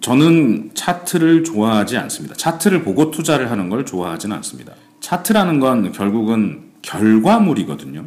저는 0.00 0.70
차트를 0.74 1.44
좋아하지 1.44 1.96
않습니다. 1.98 2.34
차트를 2.34 2.82
보고 2.82 3.10
투자를 3.10 3.50
하는 3.50 3.68
걸 3.68 3.84
좋아하지는 3.84 4.34
않습니다. 4.36 4.72
차트라는 5.00 5.60
건 5.60 5.92
결국은 5.92 6.62
결과물이거든요. 6.82 8.04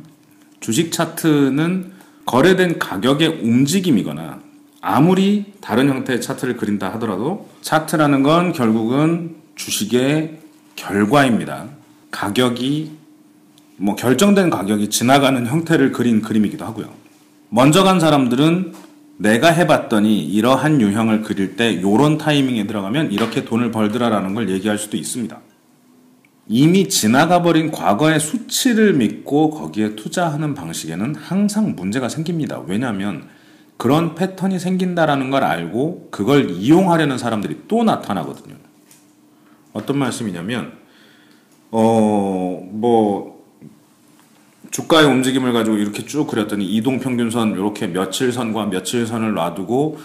주식 0.60 0.92
차트는 0.92 1.92
거래된 2.26 2.80
가격의 2.80 3.40
움직임이거나 3.44 4.40
아무리 4.82 5.54
다른 5.62 5.90
형태의 5.90 6.22
차트를 6.22 6.58
그린다 6.58 6.92
하더라도 6.94 7.50
차트라는 7.62 8.24
건 8.24 8.52
결국은 8.52 9.36
주식의 9.56 10.40
결과입니다. 10.76 11.70
가격이 12.12 12.92
뭐 13.78 13.96
결정된 13.96 14.50
가격이 14.50 14.90
지나가는 14.90 15.46
형태를 15.46 15.92
그린 15.92 16.22
그림이기도 16.22 16.66
하고요. 16.66 16.94
먼저 17.50 17.84
간 17.84 18.00
사람들은 18.00 18.74
내가 19.18 19.50
해봤더니 19.50 20.26
이러한 20.26 20.82
유형을 20.82 21.22
그릴 21.22 21.56
때 21.56 21.82
요런 21.82 22.18
타이밍에 22.18 22.68
들어가면 22.68 23.12
이렇게 23.12 23.46
돈을 23.46 23.72
벌더라라는 23.72 24.34
걸 24.34 24.50
얘기할 24.50 24.78
수도 24.78 24.98
있습니다. 24.98 25.40
이미 26.48 26.90
지나가 26.90 27.42
버린 27.42 27.72
과거의 27.72 28.20
수치를 28.20 28.94
믿고 28.94 29.50
거기에 29.52 29.96
투자하는 29.96 30.54
방식에는 30.54 31.16
항상 31.16 31.76
문제가 31.76 32.08
생깁니다. 32.08 32.62
왜냐하면 32.68 33.28
그런 33.78 34.16
패턴이 34.16 34.60
생긴다라는 34.60 35.32
걸 35.32 35.44
알고 35.44 36.10
그걸 36.12 36.52
이용하려는 36.52 37.18
사람들이 37.18 37.62
또 37.68 37.84
나타나거든요. 37.84 38.65
어떤 39.76 40.00
말씀이냐면 40.00 40.74
어 41.72 42.46
뭐 42.76 43.36
주가의 44.72 45.06
움직임을 45.08 45.54
가지고 45.54 45.78
이렇게 45.78 46.06
쭉 46.06 46.28
그렸더니 46.28 46.66
이동 46.66 47.00
평균선 47.00 47.52
이렇게 47.54 47.88
며칠 47.88 48.32
선과 48.34 48.66
며칠 48.66 49.08
선을 49.08 49.34
놔두고 49.34 49.98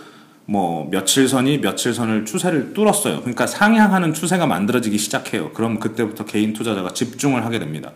뭐 0.47 0.89
며칠 0.91 1.29
선이 1.29 1.61
며칠 1.61 1.93
선을 1.93 2.25
추세를 2.25 2.73
뚫었어요. 2.73 3.21
그러니까 3.21 3.47
상향하는 3.47 4.15
추세가 4.15 4.47
만들어지기 4.47 4.99
시작해요. 4.99 5.53
그럼 5.53 5.81
그때부터 5.81 6.25
개인 6.25 6.53
투자자가 6.53 6.93
집중을 6.93 7.45
하게 7.45 7.59
됩니다. 7.59 7.93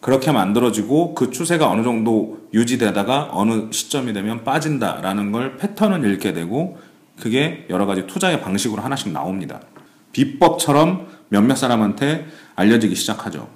그렇게 0.00 0.32
만들어지고 0.32 1.14
그 1.14 1.30
추세가 1.30 1.70
어느 1.70 1.82
정도 1.82 2.40
유지되다가 2.52 3.30
어느 3.32 3.70
시점이 3.70 4.12
되면 4.12 4.44
빠진다라는 4.44 5.32
걸 5.32 5.56
패턴을 5.56 6.04
읽게 6.12 6.32
되고 6.32 6.78
그게 7.18 7.66
여러 7.70 7.86
가지 7.86 8.06
투자의 8.06 8.40
방식으로 8.42 8.82
하나씩 8.82 9.12
나옵니다. 9.12 9.60
비법처럼 10.12 11.08
몇몇 11.28 11.56
사람한테 11.56 12.26
알려지기 12.54 12.94
시작하죠. 12.94 13.48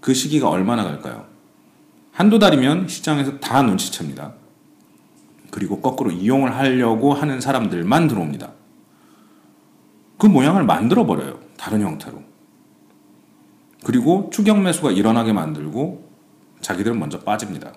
그 0.00 0.14
시기가 0.14 0.48
얼마나 0.48 0.84
갈까요? 0.84 1.26
한두 2.12 2.38
달이면 2.38 2.88
시장에서 2.88 3.38
다 3.38 3.62
눈치챕니다. 3.62 4.34
그리고 5.50 5.80
거꾸로 5.80 6.10
이용을 6.10 6.54
하려고 6.56 7.14
하는 7.14 7.40
사람들만 7.40 8.08
들어옵니다. 8.08 8.52
그 10.18 10.26
모양을 10.26 10.64
만들어 10.64 11.06
버려요. 11.06 11.40
다른 11.56 11.82
형태로. 11.82 12.22
그리고 13.84 14.30
추격 14.32 14.60
매수가 14.60 14.92
일어나게 14.92 15.32
만들고 15.32 16.10
자기들은 16.60 16.98
먼저 16.98 17.20
빠집니다. 17.20 17.72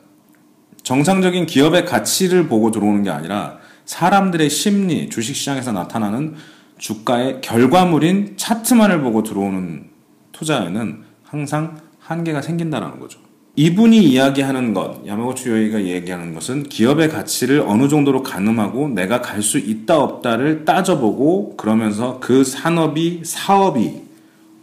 정상적인 0.84 1.46
기업의 1.46 1.86
가치를 1.86 2.48
보고 2.48 2.72
들어오는 2.72 3.04
게 3.04 3.10
아니라 3.10 3.60
사람들의 3.86 4.50
심리, 4.50 5.10
주식시장에서 5.10 5.72
나타나는 5.72 6.36
주가의 6.80 7.42
결과물인 7.42 8.34
차트만을 8.38 9.02
보고 9.02 9.22
들어오는 9.22 9.90
투자에는 10.32 11.04
항상 11.24 11.78
한계가 12.00 12.42
생긴다는 12.42 13.00
거죠. 13.00 13.20
이분이 13.56 14.04
이야기하는 14.06 14.74
것, 14.74 15.06
야마고치 15.06 15.50
요이가 15.50 15.84
얘기하는 15.84 16.34
것은 16.34 16.64
기업의 16.64 17.10
가치를 17.10 17.60
어느 17.62 17.90
정도로 17.90 18.24
가늠하고 18.24 18.90
내가 18.90 19.22
갈 19.22 19.42
수 19.44 19.58
있다 19.58 20.00
없다를 20.00 20.64
따져보고 20.64 21.58
그러면서 21.58 22.20
그 22.20 22.44
산업이 22.44 23.22
사업이 23.26 24.02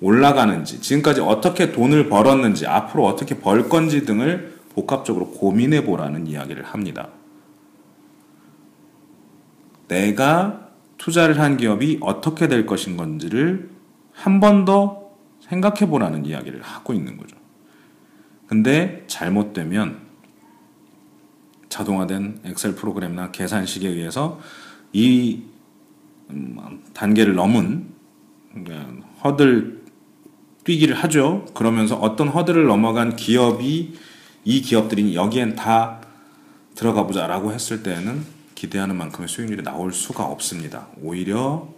올라가는지 0.01 0.81
지금까지 0.81 1.21
어떻게 1.21 1.73
돈을 1.73 2.09
벌었는지 2.09 2.67
앞으로 2.67 3.05
어떻게 3.07 3.39
벌 3.39 3.69
건지 3.69 4.07
등을 4.07 4.57
복합적으로 4.75 5.31
고민해 5.31 5.85
보라는 5.85 6.27
이야기를 6.27 6.65
합니다. 6.65 7.09
내가 9.89 10.66
투자를 10.99 11.39
한 11.41 11.57
기업이 11.57 11.99
어떻게 12.01 12.49
될 12.49 12.67
것인 12.67 12.97
건지를 12.97 13.71
한 14.13 14.41
번 14.41 14.65
더 14.65 15.07
생각해 15.41 15.87
보라는 15.87 16.27
이야기를 16.27 16.63
하고 16.63 16.93
있는 16.93 17.17
거죠. 17.17 17.37
근데 18.47 19.05
잘못되면 19.07 19.99
자동화된 21.69 22.41
엑셀 22.45 22.75
프로그램이나 22.75 23.31
계산식에 23.31 23.89
의해서 23.89 24.41
이 24.93 25.43
음, 26.31 26.83
단계를 26.95 27.35
넘은 27.35 27.87
그러니까 28.53 29.07
허들 29.23 29.85
뛰기를 30.65 30.97
하죠. 30.97 31.45
그러면서 31.55 31.97
어떤 31.97 32.29
허들을 32.29 32.67
넘어간 32.67 33.15
기업이 33.15 33.95
이 34.45 34.61
기업들이 34.63 35.15
여기엔 35.15 35.55
다 35.55 36.01
들어가 36.75 37.07
보자라고 37.07 37.53
했을 37.53 37.83
때에는 37.83 38.25
기대하는 38.57 38.97
만큼의 38.97 39.29
수익률이 39.29 39.63
나올 39.63 39.93
수가 39.93 40.25
없습니다. 40.25 40.89
오히려 41.01 41.69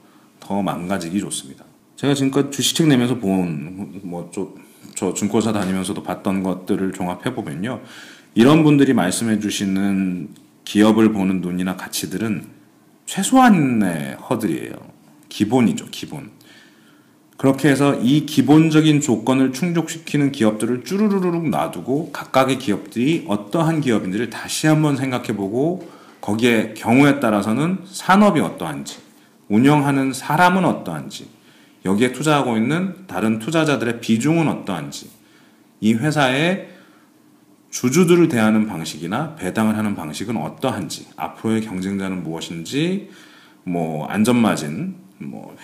더 0.41 0.63
망가지기 0.63 1.21
좋습니다. 1.21 1.65
제가 1.97 2.15
지금까지 2.15 2.51
주식책 2.53 2.87
내면서 2.87 3.19
본 3.19 4.01
뭐저 4.05 5.13
증권사 5.15 5.53
다니면서도 5.53 6.03
봤던 6.03 6.43
것들을 6.43 6.93
종합해 6.93 7.35
보면요. 7.35 7.83
이런 8.35 8.63
분들이 8.63 8.95
말씀해 8.95 9.41
주시는 9.41 10.29
기업을 10.65 11.13
보는 11.13 11.41
눈이나 11.41 11.77
가치들은 11.77 12.47
최소한의 13.07 14.15
허들이에요. 14.17 14.75
기본이죠, 15.29 15.87
기본. 15.91 16.31
그렇게 17.37 17.69
해서 17.69 17.95
이 17.95 18.27
기본적인 18.27 19.01
조건을 19.01 19.53
충족시키는 19.53 20.33
기업들을 20.33 20.85
쭈루루룩 20.85 21.49
놔두고 21.49 22.13
각각의 22.13 22.59
기업들이 22.59 23.25
어떠한 23.29 23.81
기업인지를 23.81 24.31
다시 24.31 24.67
한번 24.67 24.97
생각해 24.97 25.35
보고 25.37 25.98
거기에 26.29 26.75
경우에 26.75 27.21
따라서는 27.21 27.79
산업이 27.87 28.39
어떠한지, 28.41 28.99
운영하는 29.49 30.13
사람은 30.13 30.63
어떠한지, 30.63 31.27
여기에 31.87 32.13
투자하고 32.13 32.59
있는 32.59 33.07
다른 33.07 33.39
투자자들의 33.39 34.01
비중은 34.01 34.47
어떠한지, 34.47 35.11
이 35.81 35.95
회사의 35.95 36.69
주주들을 37.71 38.29
대하는 38.29 38.67
방식이나 38.67 39.37
배당을 39.37 39.79
하는 39.79 39.95
방식은 39.95 40.37
어떠한지, 40.37 41.07
앞으로의 41.17 41.63
경쟁자는 41.63 42.23
무엇인지, 42.23 43.09
뭐 43.65 44.07
안전마진, 44.09 44.97
뭐 45.17 45.57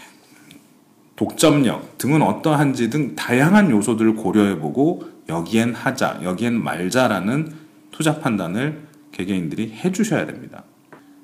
독점력 1.16 1.98
등은 1.98 2.22
어떠한지 2.22 2.88
등 2.88 3.14
다양한 3.14 3.70
요소들을 3.70 4.14
고려해보고 4.14 5.11
여기엔 5.29 5.74
하자, 5.74 6.20
여기엔 6.22 6.62
말자라는 6.62 7.53
투자 7.90 8.18
판단을 8.18 8.84
개개인들이 9.14 9.72
해주셔야 9.72 10.27
됩니다. 10.27 10.64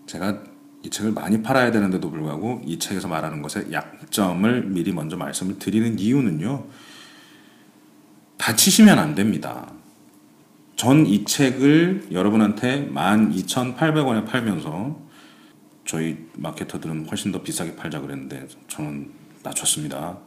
제가 0.07 0.43
이 0.83 0.89
책을 0.89 1.13
많이 1.13 1.43
팔아야 1.43 1.71
되는데도 1.73 2.11
불구하고 2.11 2.63
이 2.65 2.79
책에서 2.79 3.09
말하는 3.09 3.43
것의 3.43 3.73
약점을 3.73 4.63
미리 4.67 4.93
먼저 4.93 5.17
말씀을 5.17 5.59
드리는 5.59 5.99
이유는요. 5.99 6.67
다치시면 8.39 8.99
안 8.99 9.15
됩니다. 9.15 9.73
전 10.77 11.05
이 11.05 11.25
책을 11.25 12.07
여러분한테 12.11 12.89
12,800원에 12.95 14.25
팔면서 14.25 14.99
저희 15.85 16.17
마케터들은 16.37 17.07
훨씬 17.11 17.33
더 17.33 17.43
비싸게 17.43 17.77
팔자 17.77 18.01
그랬는데 18.01 18.49
저는 18.69 19.11
낮췄습니다. 19.43 20.19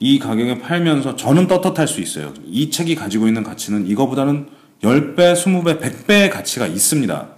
이 0.00 0.18
가격에 0.18 0.58
팔면서 0.58 1.16
저는 1.16 1.46
떳떳할 1.46 1.88
수 1.88 2.02
있어요. 2.02 2.34
이 2.44 2.70
책이 2.70 2.94
가지고 2.94 3.26
있는 3.26 3.42
가치는 3.42 3.86
이거보다는 3.86 4.57
10배, 4.82 5.34
20배, 5.34 5.80
100배의 5.80 6.30
가치가 6.30 6.66
있습니다. 6.66 7.28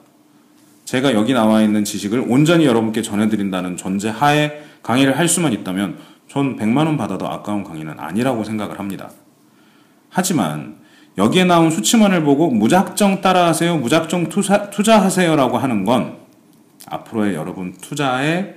제가 0.84 1.14
여기 1.14 1.32
나와 1.32 1.62
있는 1.62 1.84
지식을 1.84 2.26
온전히 2.28 2.66
여러분께 2.66 3.00
전해드린다는 3.00 3.76
전제 3.76 4.08
하에 4.08 4.62
강의를 4.82 5.18
할 5.18 5.28
수만 5.28 5.52
있다면 5.52 5.98
전 6.28 6.56
100만원 6.56 6.98
받아도 6.98 7.28
아까운 7.28 7.64
강의는 7.64 7.98
아니라고 7.98 8.44
생각을 8.44 8.78
합니다. 8.78 9.10
하지만 10.10 10.78
여기에 11.16 11.44
나온 11.44 11.70
수치만을 11.70 12.22
보고 12.24 12.50
무작정 12.50 13.20
따라하세요, 13.20 13.78
무작정 13.78 14.28
투자, 14.28 14.70
투자하세요라고 14.70 15.58
하는 15.58 15.84
건 15.84 16.18
앞으로의 16.86 17.34
여러분 17.34 17.72
투자의 17.72 18.56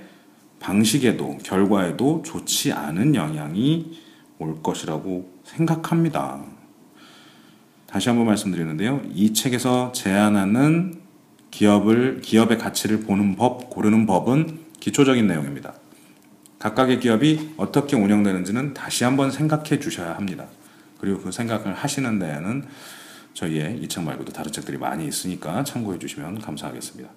방식에도 0.60 1.38
결과에도 1.42 2.22
좋지 2.24 2.72
않은 2.72 3.14
영향이 3.14 4.00
올 4.38 4.62
것이라고 4.62 5.30
생각합니다. 5.44 6.53
다시 7.94 8.08
한번 8.08 8.26
말씀드리는데요. 8.26 9.02
이 9.14 9.32
책에서 9.32 9.92
제안하는 9.92 11.00
기업을 11.52 12.22
기업의 12.22 12.58
가치를 12.58 13.02
보는 13.02 13.36
법, 13.36 13.70
고르는 13.70 14.04
법은 14.06 14.58
기초적인 14.80 15.28
내용입니다. 15.28 15.74
각각의 16.58 16.98
기업이 16.98 17.50
어떻게 17.56 17.94
운영되는지는 17.94 18.74
다시 18.74 19.04
한번 19.04 19.30
생각해 19.30 19.78
주셔야 19.78 20.16
합니다. 20.16 20.46
그리고 20.98 21.20
그 21.20 21.30
생각을 21.30 21.72
하시는 21.72 22.18
데에는 22.18 22.64
저희의 23.34 23.78
이 23.80 23.86
책 23.86 24.02
말고도 24.02 24.32
다른 24.32 24.50
책들이 24.50 24.76
많이 24.76 25.06
있으니까 25.06 25.62
참고해 25.62 26.00
주시면 26.00 26.40
감사하겠습니다. 26.40 27.08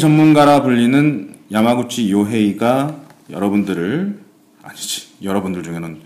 전문가라 0.00 0.62
불리는 0.62 1.39
야마구치 1.52 2.10
요헤이가 2.12 2.96
여러분들을 3.30 4.20
아니지 4.62 5.08
여러분들 5.22 5.62
중에는 5.62 6.02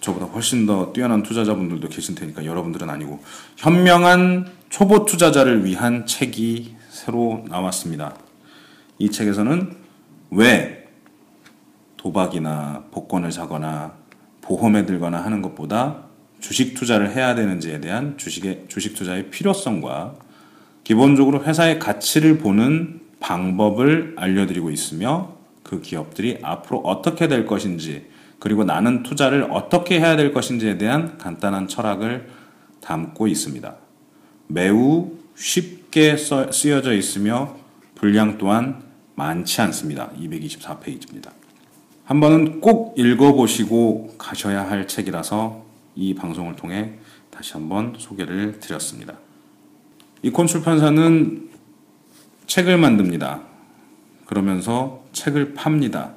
저보다 0.00 0.26
훨씬 0.26 0.66
더 0.66 0.92
뛰어난 0.92 1.22
투자자분들도 1.22 1.88
계실 1.88 2.14
테니까 2.14 2.44
여러분들은 2.44 2.88
아니고 2.88 3.22
현명한 3.56 4.50
초보 4.70 5.04
투자자를 5.04 5.64
위한 5.64 6.06
책이 6.06 6.76
새로 6.88 7.44
나왔습니다. 7.48 8.16
이 8.98 9.10
책에서는 9.10 9.76
왜 10.30 10.88
도박이나 11.96 12.84
복권을 12.90 13.32
사거나 13.32 13.92
보험에 14.40 14.86
들거나 14.86 15.22
하는 15.22 15.42
것보다 15.42 16.04
주식 16.40 16.74
투자를 16.74 17.14
해야 17.14 17.34
되는지에 17.34 17.80
대한 17.80 18.16
주식의 18.16 18.66
주식 18.68 18.94
투자의 18.94 19.30
필요성과 19.30 20.14
기본적으로 20.84 21.44
회사의 21.44 21.78
가치를 21.78 22.38
보는 22.38 23.07
방법을 23.20 24.14
알려드리고 24.16 24.70
있으며 24.70 25.36
그 25.62 25.80
기업들이 25.80 26.38
앞으로 26.42 26.78
어떻게 26.80 27.28
될 27.28 27.46
것인지 27.46 28.06
그리고 28.38 28.64
나는 28.64 29.02
투자를 29.02 29.48
어떻게 29.50 29.98
해야 29.98 30.16
될 30.16 30.32
것인지에 30.32 30.78
대한 30.78 31.18
간단한 31.18 31.68
철학을 31.68 32.28
담고 32.80 33.26
있습니다. 33.26 33.74
매우 34.46 35.12
쉽게 35.34 36.16
써, 36.16 36.50
쓰여져 36.52 36.94
있으며 36.94 37.56
분량 37.94 38.38
또한 38.38 38.82
많지 39.14 39.60
않습니다. 39.62 40.10
224페이지입니다. 40.20 41.30
한 42.04 42.20
번은 42.20 42.60
꼭 42.60 42.98
읽어보시고 42.98 44.14
가셔야 44.16 44.70
할 44.70 44.86
책이라서 44.86 45.64
이 45.96 46.14
방송을 46.14 46.56
통해 46.56 46.92
다시 47.30 47.52
한번 47.52 47.94
소개를 47.98 48.60
드렸습니다. 48.60 49.14
이콘 50.22 50.46
출판사는 50.46 51.47
책을 52.48 52.78
만듭니다. 52.78 53.42
그러면서 54.26 55.04
책을 55.12 55.54
팝니다. 55.54 56.14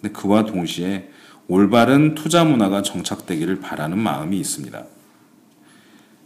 근데 0.00 0.12
그와 0.12 0.44
동시에 0.44 1.10
올바른 1.46 2.14
투자 2.14 2.42
문화가 2.42 2.82
정착되기를 2.82 3.60
바라는 3.60 3.98
마음이 3.98 4.38
있습니다. 4.38 4.84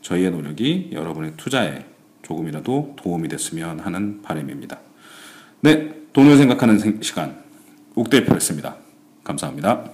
저희의 0.01 0.31
노력이 0.31 0.91
여러분의 0.93 1.35
투자에 1.37 1.85
조금이라도 2.23 2.95
도움이 2.97 3.29
됐으면 3.29 3.81
하는 3.81 4.23
바람입니다. 4.23 4.79
네, 5.61 5.93
돈을 6.13 6.37
생각하는 6.37 7.03
시간 7.03 7.43
옥대표였습니다. 7.95 8.77
감사합니다. 9.25 9.91